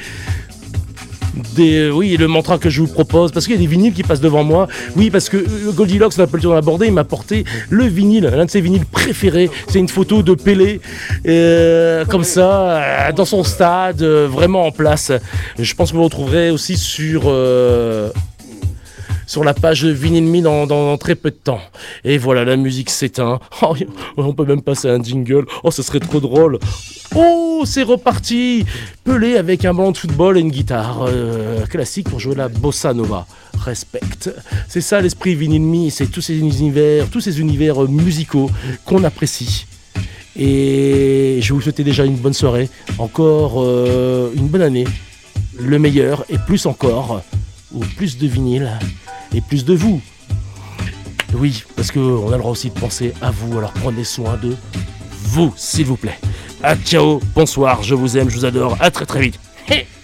des, 1.55 1.89
oui, 1.89 2.15
le 2.17 2.27
mantra 2.27 2.57
que 2.57 2.69
je 2.69 2.81
vous 2.81 2.87
propose, 2.87 3.31
parce 3.31 3.45
qu'il 3.45 3.55
y 3.55 3.57
a 3.57 3.61
des 3.61 3.67
vinyles 3.67 3.93
qui 3.93 4.03
passent 4.03 4.21
devant 4.21 4.43
moi. 4.43 4.67
Oui, 4.95 5.09
parce 5.09 5.29
que 5.29 5.37
euh, 5.37 5.71
Goldilocks 5.73 6.17
n'a 6.17 6.27
pas 6.27 6.37
le 6.37 6.43
temps 6.43 6.53
d'aborder, 6.53 6.87
il 6.87 6.93
m'a 6.93 7.03
porté 7.03 7.43
le 7.69 7.85
vinyle, 7.85 8.25
l'un 8.25 8.45
de 8.45 8.51
ses 8.51 8.61
vinyles 8.61 8.85
préférés. 8.85 9.49
C'est 9.67 9.79
une 9.79 9.89
photo 9.89 10.23
de 10.23 10.33
Pelé, 10.33 10.81
euh, 11.27 12.05
comme 12.05 12.23
ça, 12.23 12.77
euh, 12.77 13.11
dans 13.13 13.25
son 13.25 13.43
stade, 13.43 14.01
euh, 14.01 14.27
vraiment 14.29 14.65
en 14.65 14.71
place. 14.71 15.11
Je 15.59 15.73
pense 15.73 15.89
que 15.89 15.95
vous 15.95 16.01
le 16.01 16.05
retrouverez 16.05 16.51
aussi 16.51 16.77
sur. 16.77 17.23
euh, 17.27 18.09
sur 19.33 19.43
la 19.43 19.55
page 19.55 19.83
Vinyl 19.83 20.25
Me 20.25 20.41
dans, 20.41 20.67
dans 20.67 20.95
très 20.95 21.15
peu 21.15 21.31
de 21.31 21.35
temps. 21.35 21.59
Et 22.03 22.19
voilà, 22.19 22.45
la 22.45 22.55
musique 22.55 22.91
s'éteint. 22.91 23.39
Oh, 23.63 23.75
on 24.17 24.33
peut 24.33 24.45
même 24.45 24.61
passer 24.61 24.89
un 24.89 25.01
jingle. 25.01 25.45
Oh, 25.63 25.71
ce 25.71 25.81
serait 25.81 25.99
trop 25.99 26.19
drôle. 26.19 26.59
Oh, 27.15 27.63
c'est 27.65 27.81
reparti 27.81 28.63
Pelé 29.03 29.37
avec 29.37 29.65
un 29.65 29.73
ballon 29.73 29.91
de 29.91 29.97
football 29.97 30.37
et 30.37 30.41
une 30.41 30.51
guitare 30.51 31.07
euh, 31.07 31.65
classique 31.65 32.09
pour 32.09 32.19
jouer 32.19 32.35
la 32.35 32.47
bossa 32.47 32.93
nova. 32.93 33.25
Respect. 33.57 34.29
C'est 34.67 34.81
ça 34.81 35.01
l'esprit 35.01 35.33
Vinyl 35.33 35.63
Me, 35.63 35.89
c'est 35.89 36.11
tous 36.11 36.21
ces 36.21 36.37
univers, 36.37 37.09
tous 37.09 37.21
ces 37.21 37.39
univers 37.39 37.81
musicaux 37.89 38.51
qu'on 38.85 39.03
apprécie. 39.03 39.65
Et 40.35 41.39
je 41.41 41.53
vous 41.53 41.61
souhaiter 41.61 41.83
déjà 41.83 42.05
une 42.05 42.17
bonne 42.17 42.33
soirée, 42.33 42.69
encore 42.99 43.63
euh, 43.63 44.29
une 44.35 44.47
bonne 44.47 44.61
année, 44.61 44.85
le 45.59 45.79
meilleur 45.79 46.23
et 46.29 46.37
plus 46.37 46.67
encore, 46.67 47.23
ou 47.71 47.79
plus 47.79 48.19
de 48.19 48.27
vinyle 48.27 48.69
et 49.33 49.41
plus 49.41 49.65
de 49.65 49.73
vous. 49.73 50.01
Oui, 51.33 51.63
parce 51.75 51.91
qu'on 51.91 52.27
a 52.27 52.31
le 52.31 52.37
droit 52.37 52.51
aussi 52.51 52.69
de 52.69 52.79
penser 52.79 53.13
à 53.21 53.31
vous, 53.31 53.57
alors 53.57 53.73
prenez 53.73 54.03
soin 54.03 54.37
de 54.37 54.55
vous, 55.23 55.53
s'il 55.57 55.85
vous 55.85 55.97
plaît. 55.97 56.19
Ah 56.61 56.75
ciao, 56.75 57.19
bonsoir, 57.35 57.81
je 57.83 57.95
vous 57.95 58.17
aime, 58.17 58.29
je 58.29 58.37
vous 58.37 58.45
adore, 58.45 58.77
à 58.79 58.91
très 58.91 59.05
très 59.05 59.21
vite. 59.21 59.39